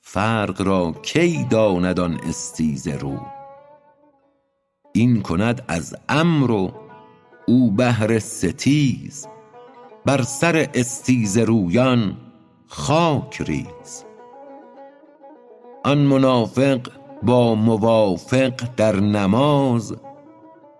فرق 0.00 0.62
را 0.62 0.92
کی 1.02 1.44
داند 1.44 2.00
آن 2.00 2.20
استیزه 2.28 2.96
رو؟ 2.96 3.18
این 4.92 5.22
کند 5.22 5.64
از 5.68 5.96
امر 6.08 6.50
و 6.50 6.72
او 7.46 7.70
بهر 7.70 8.18
ستیز. 8.18 9.26
بر 10.06 10.22
سر 10.22 10.68
استیزه 10.74 11.44
رویان 11.44 12.16
خاک 12.66 13.42
ریز. 13.42 14.04
آن 15.84 15.98
منافق 15.98 16.80
با 17.22 17.54
موافق 17.54 18.54
در 18.76 19.00
نماز 19.00 19.96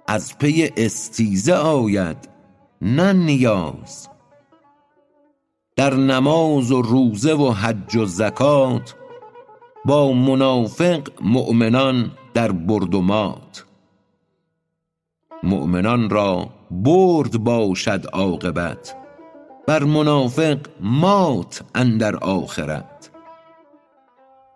از 0.06 0.38
پی 0.38 0.70
استیزه 0.76 1.54
آید 1.54 2.28
نه 2.82 3.12
نیاز. 3.12 4.08
در 5.78 5.94
نماز 5.94 6.72
و 6.72 6.82
روزه 6.82 7.34
و 7.34 7.50
حج 7.50 7.96
و 7.96 8.06
زکات 8.06 8.94
با 9.84 10.12
منافق 10.12 11.08
مؤمنان 11.20 12.10
در 12.34 12.52
برد 12.52 12.94
و 12.94 13.00
مات. 13.00 13.64
مؤمنان 15.42 16.10
را 16.10 16.50
برد 16.70 17.38
باشد 17.38 18.06
عاقبت 18.12 18.96
بر 19.66 19.84
منافق 19.84 20.58
مات 20.80 21.62
اندر 21.74 22.16
آخرت. 22.16 23.10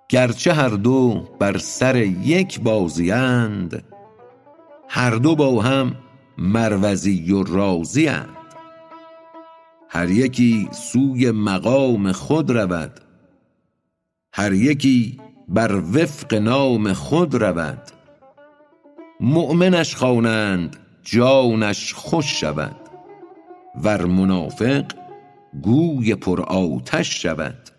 گرچه 0.08 0.52
هر 0.52 0.68
دو 0.68 1.24
بر 1.38 1.58
سر 1.58 1.96
یک 1.96 2.60
بازی 2.60 3.10
اند 3.10 3.84
هر 4.88 5.10
دو 5.10 5.36
با 5.36 5.62
هم 5.62 5.94
مروزی 6.38 7.32
و 7.32 7.42
رازی 7.42 8.08
اند. 8.08 8.41
هر 9.94 10.10
یکی 10.10 10.68
سوی 10.72 11.30
مقام 11.30 12.12
خود 12.12 12.50
رود. 12.50 13.00
هر 14.32 14.52
یکی 14.52 15.20
بر 15.48 15.72
وفق 15.72 16.34
نام 16.34 16.92
خود 16.92 17.34
رود. 17.34 17.82
مؤمنش 19.20 19.96
خوانند 19.96 20.76
جانش 21.02 21.94
خوش 21.94 22.40
شود. 22.40 22.76
ور 23.82 24.04
منافق 24.04 24.84
گوی 25.62 26.14
پر 26.14 26.40
آتش 26.40 27.22
شود. 27.22 27.70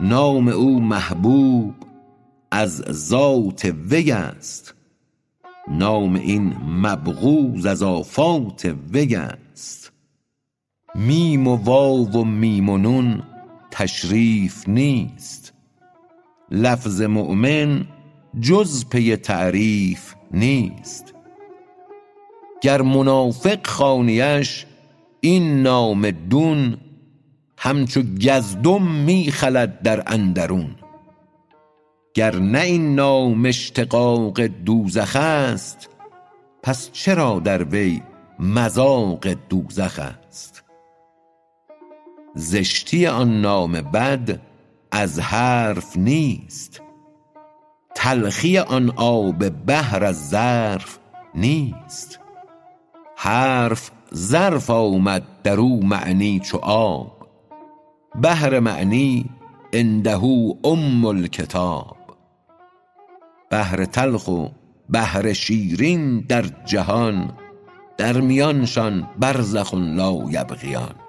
نام 0.00 0.48
او 0.48 0.80
محبوب 0.80 1.74
از 2.50 2.76
ذات 2.90 3.64
وی 3.64 4.12
است. 4.12 4.74
نام 5.68 6.14
این 6.14 6.54
مبغوض 6.58 7.66
از 7.66 7.82
آفات 7.82 8.74
وی 8.92 9.14
است. 9.14 9.43
میم 10.94 11.48
و 11.48 11.56
واو 11.56 12.10
و 12.10 12.24
میم 12.24 12.68
و 12.68 12.78
نون 12.78 13.22
تشریف 13.70 14.68
نیست. 14.68 15.52
لفظ 16.50 17.02
مؤمن 17.02 17.86
جز 18.40 18.88
پی 18.88 19.16
تعریف 19.16 20.14
نیست. 20.30 21.14
گر 22.60 22.82
منافق 22.82 23.66
خوانیش 23.66 24.66
این 25.20 25.62
نام 25.62 26.10
دون 26.10 26.76
همچو 27.58 28.02
گزدم 28.02 28.82
می 28.82 29.30
خلد 29.30 29.82
در 29.82 30.02
اندرون. 30.06 30.74
گر 32.14 32.34
نه 32.34 32.60
این 32.60 32.94
نام 32.94 33.46
اشتقاق 33.46 34.40
دوزخ 34.40 35.16
است 35.16 35.88
پس 36.62 36.92
چرا 36.92 37.40
در 37.44 37.64
وی 37.64 38.02
مذاق 38.38 39.26
دوزخ 39.48 39.98
است؟ 39.98 40.53
زشتی 42.34 43.06
آن 43.06 43.40
نام 43.40 43.72
بد 43.72 44.40
از 44.90 45.20
حرف 45.20 45.96
نیست. 45.96 46.82
تلخی 47.94 48.58
آن 48.58 48.92
آب 48.96 49.48
بحر 49.48 50.04
از 50.04 50.28
ظرف 50.28 50.98
نیست. 51.34 52.20
حرف 53.16 53.90
ظرف 54.14 54.70
آمد 54.70 55.22
در 55.42 55.60
او 55.60 55.86
معنی 55.86 56.40
چو 56.40 56.58
آب. 56.62 57.28
بحر 58.22 58.60
معنی 58.60 59.30
عنده 59.72 60.24
ام 60.64 61.04
الکتاب. 61.04 61.96
بحر 63.50 63.84
تلخ 63.84 64.28
و 64.28 64.46
بحر 64.90 65.32
شیرین 65.32 66.20
در 66.20 66.44
جهان 66.64 67.32
در 67.96 68.20
میانشان 68.20 69.08
برزخ 69.18 69.74
لا 69.74 70.24
یبغیان. 70.30 71.03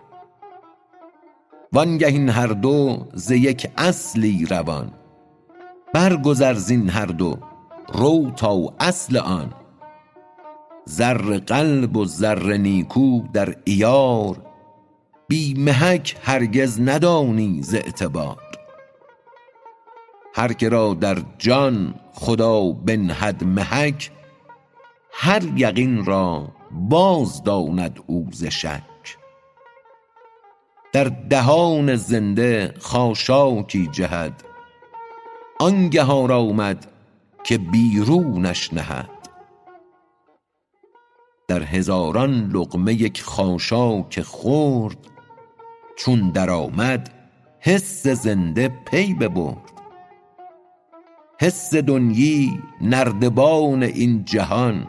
وانگه 1.76 2.08
این 2.08 2.30
هر 2.30 2.48
دو 2.48 3.08
ز 3.14 3.32
یک 3.32 3.72
اصلی 3.78 4.46
روان. 4.46 4.92
برگذر 5.94 6.54
زین 6.54 6.90
هر 6.90 7.06
دو 7.06 7.38
رو 7.94 8.32
تا 8.32 8.74
اصل 8.80 9.18
آن. 9.18 9.54
زر 10.86 11.38
قلب 11.38 11.98
و 11.98 12.06
زر 12.06 12.58
نیکو 12.58 13.22
در 13.34 13.56
عیار 13.68 14.38
بی 15.28 15.54
محک 15.54 16.18
هرگز 16.24 16.82
ندانی 16.82 17.62
ز 17.62 17.74
اعتبار. 17.74 18.38
هر 20.36 20.54
که 20.54 20.70
را 20.70 20.94
در 20.94 21.18
جان 21.38 21.96
خدا 22.14 22.72
بنهد 22.72 23.44
محک 23.44 24.12
هر 25.12 25.44
یقین 25.56 26.06
را 26.06 26.48
باز 26.72 27.44
داند 27.44 28.00
او 28.08 28.28
ز 28.32 28.46
شک. 28.46 28.95
در 30.96 31.04
دهان 31.04 31.96
زنده 31.96 32.74
خاشاکی 32.80 33.88
جهد 33.88 34.44
آنگه 35.60 36.04
آرامد 36.04 36.88
که 37.44 37.58
بیرونش 37.58 38.74
نهد. 38.74 39.10
در 41.48 41.64
هزاران 41.64 42.52
لقمه 42.54 42.94
یک 42.94 43.24
خاشاک 43.24 44.22
خرد 44.22 44.98
چون 45.98 46.30
درآمد 46.30 47.10
حس 47.60 48.08
زنده 48.08 48.68
پی 48.68 49.14
ببرد. 49.14 49.72
حس 51.42 51.76
دنیی 51.76 52.60
نردبان 52.82 53.84
این 53.84 54.26
جهان 54.26 54.88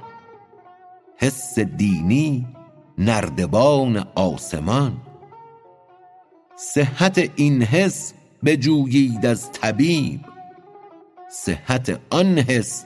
حس 1.17 1.59
دینی 1.59 2.47
نردبان 2.99 4.07
آسمان. 4.15 4.97
صحت 6.59 7.31
این 7.37 7.63
حس 7.63 8.13
بجویید 8.45 9.27
از 9.27 9.53
طبیب. 9.53 10.21
صحت 11.31 12.01
آن 12.11 12.39
حس 12.39 12.85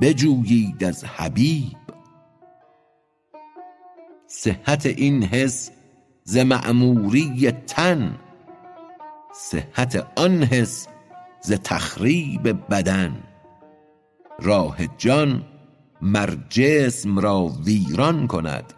بجویید 0.00 0.84
از 0.84 1.04
حبیب. 1.04 1.76
صحت 4.26 4.86
این 4.86 5.22
حس 5.22 5.70
ز 6.24 6.36
معموری 6.36 7.50
تن. 7.50 8.18
صحت 9.34 10.08
آن 10.16 10.42
حس 10.42 10.86
ز 11.40 11.52
تخریب 11.52 12.48
بدن. 12.70 13.22
راه 14.38 14.76
جان 14.98 15.44
مر 16.00 16.36
جسم 16.48 17.18
را 17.18 17.46
ویران 17.64 18.26
کند. 18.26 18.72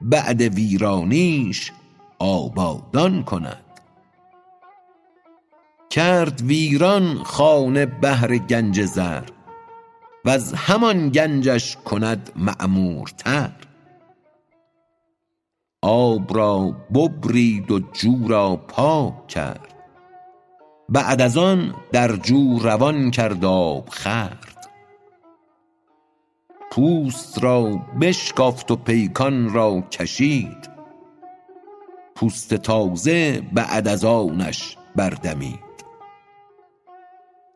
بعد 0.00 0.40
ویرانیش 0.40 1.72
آبادان 2.18 3.24
کند. 3.24 3.67
کرد 5.90 6.40
ویران 6.40 7.22
خانه 7.22 7.86
بهر 7.86 8.38
گنج 8.38 8.82
زر 8.82 9.22
وز 10.24 10.52
همان 10.52 11.08
گنجش 11.08 11.76
کند 11.76 12.32
معمورتر 12.36 13.52
آب 15.82 16.36
را 16.36 16.76
ببرید 16.94 17.70
و 17.70 17.78
جو 17.78 18.28
را 18.28 18.56
پاک 18.56 19.26
کرد 19.26 19.74
بعد 20.88 21.22
از 21.22 21.36
آن 21.36 21.74
در 21.92 22.16
جو 22.16 22.58
روان 22.58 23.10
کرد 23.10 23.44
آب 23.44 23.88
خورد 23.88 24.70
پوست 26.70 27.44
را 27.44 27.64
بشکافت 28.00 28.70
و 28.70 28.76
پیکان 28.76 29.52
را 29.52 29.80
کشید 29.80 30.70
پوست 32.14 32.54
تازه 32.54 33.42
بعد 33.52 33.88
از 33.88 34.04
آنش 34.04 34.76
بردمید 34.96 35.67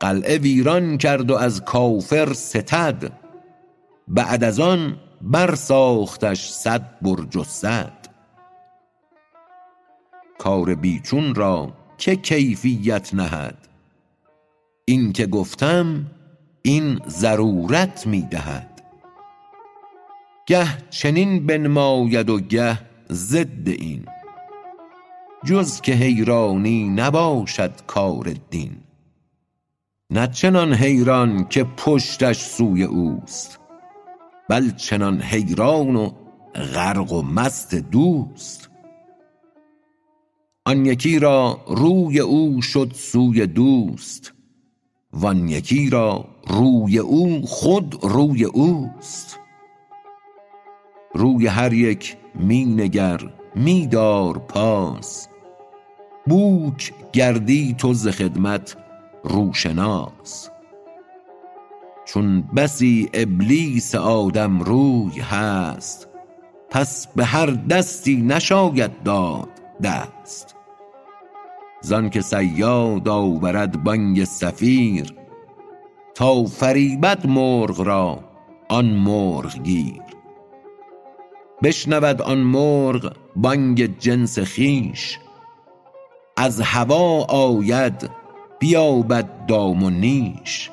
قلعه 0.02 0.38
ویران 0.38 0.98
کرد 0.98 1.30
و 1.30 1.34
از 1.34 1.64
کافر 1.64 2.32
ستد. 2.32 3.12
بعد 4.08 4.44
از 4.44 4.60
آن 4.60 4.96
برساختش 5.20 6.50
صد 6.50 6.98
برج 7.02 7.36
و 7.36 7.44
سد 7.44 7.92
کار 10.38 10.74
بی 10.74 11.00
چون 11.00 11.34
را 11.34 11.72
که 11.98 12.16
کیفیت 12.16 13.14
نهد. 13.14 13.68
این 14.84 15.12
که 15.12 15.26
گفتم 15.26 16.06
این 16.62 17.00
ضرورت 17.08 18.06
می 18.06 18.22
دهد 18.22 18.82
گه 20.46 20.88
چنین 20.90 21.46
بنماید 21.46 22.30
و 22.30 22.40
گه 22.40 22.78
ضد 23.10 23.68
این. 23.68 24.06
جز 25.44 25.80
که 25.80 25.92
حیرانی 25.92 26.88
نباشد 26.88 27.72
کار 27.86 28.34
دین. 28.50 28.76
نه 30.14 30.26
چنان 30.26 30.74
حیران 30.74 31.48
که 31.48 31.64
پشتش 31.64 32.38
سوی 32.38 32.84
اوست 32.84 33.58
بل 34.48 34.70
چنان 34.70 35.22
حیران 35.22 35.96
و 35.96 36.10
غرق 36.74 37.12
و 37.12 37.22
مست 37.22 37.74
دوست. 37.74 38.70
آن 40.66 40.86
یکی 40.86 41.18
را 41.18 41.60
روی 41.68 42.20
او 42.20 42.62
شد 42.62 42.92
سوی 42.94 43.46
دوست 43.46 44.32
وان 45.12 45.48
یکی 45.48 45.90
را 45.90 46.24
روی 46.48 46.98
او 46.98 47.42
خود 47.46 47.98
روی 48.02 48.44
اوست. 48.44 49.40
روی 51.14 51.46
هر 51.46 51.72
یک 51.72 52.16
می 52.34 52.64
نگر 52.64 53.20
می 53.54 53.86
دار 53.86 54.38
پاس 54.38 55.28
بوک 56.26 56.92
گردی 57.12 57.74
تو 57.78 57.94
ز 57.94 58.08
خدمت 58.08 58.76
روشناس. 59.24 60.50
چون 62.04 62.42
بسی 62.42 63.10
ابلیس 63.14 63.94
آدم 63.94 64.60
روی 64.60 65.20
هست 65.20 66.08
پس 66.70 67.06
به 67.06 67.24
هر 67.24 67.46
دستی 67.46 68.16
نشاید 68.16 69.02
داد 69.02 69.48
دست. 69.82 70.56
زانکه 71.80 72.20
صیاد 72.20 73.08
آورد 73.08 73.84
بانگ 73.84 74.24
صفیر 74.24 75.14
تا 76.14 76.44
فریبد 76.44 77.26
مرغ 77.26 77.80
را 77.80 78.24
آن 78.68 78.84
مرغ 78.84 79.62
گیر. 79.62 80.02
بشنود 81.62 82.22
آن 82.22 82.38
مرغ 82.38 83.16
بانگ 83.36 83.98
جنس 83.98 84.38
خویش 84.38 85.18
از 86.36 86.60
هوا 86.60 87.24
آید 87.24 88.21
بیابد 88.62 89.46
دام 89.46 89.82
و 89.82 89.90
نیش. 89.90 90.70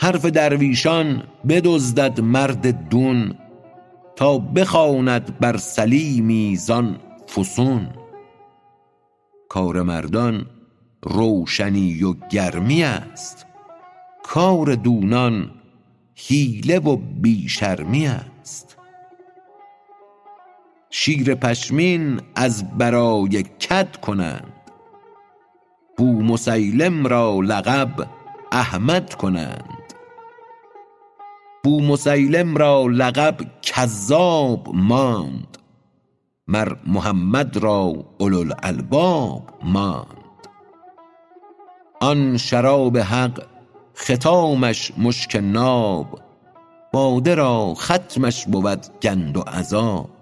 حرف 0.00 0.24
درویشان 0.24 1.22
بدزدد 1.48 2.20
مرد 2.20 2.88
دون 2.88 3.34
تا 4.16 4.38
بخواند 4.38 5.38
بر 5.38 5.56
سلیمی 5.56 6.56
زان 6.56 6.96
فسون. 7.36 7.88
کار 9.48 9.82
مردان 9.82 10.46
روشنی 11.02 12.02
و 12.02 12.14
گرمی 12.30 12.84
است 12.84 13.46
کار 14.22 14.74
دونان 14.74 15.50
حیله 16.14 16.78
و 16.78 16.96
بی 16.96 17.48
شرمی 17.48 18.06
است. 18.06 18.76
شیر 20.90 21.34
پشمین 21.34 22.20
از 22.34 22.78
برای 22.78 23.42
کد 23.42 23.96
کنند 23.96 24.53
بومسیلم 25.96 27.06
را 27.06 27.40
لقب 27.40 28.08
احمد 28.52 29.14
کنند. 29.14 29.94
بومسیلم 31.64 32.56
را 32.56 32.86
لقب 32.86 33.36
کذاب 33.62 34.68
ماند. 34.74 35.58
مر 36.48 36.76
محمد 36.86 37.56
را 37.56 37.92
اولوالالباب 38.18 39.50
ماند. 39.62 40.48
آن 42.00 42.36
شراب 42.36 42.98
حق 42.98 43.42
ختامش 43.96 44.92
مشک 44.98 45.36
ناب 45.36 46.20
باده 46.92 47.34
را 47.34 47.74
ختمش 47.74 48.46
بود 48.46 48.86
گند 49.02 49.36
و 49.36 49.40
عذاب. 49.40 50.13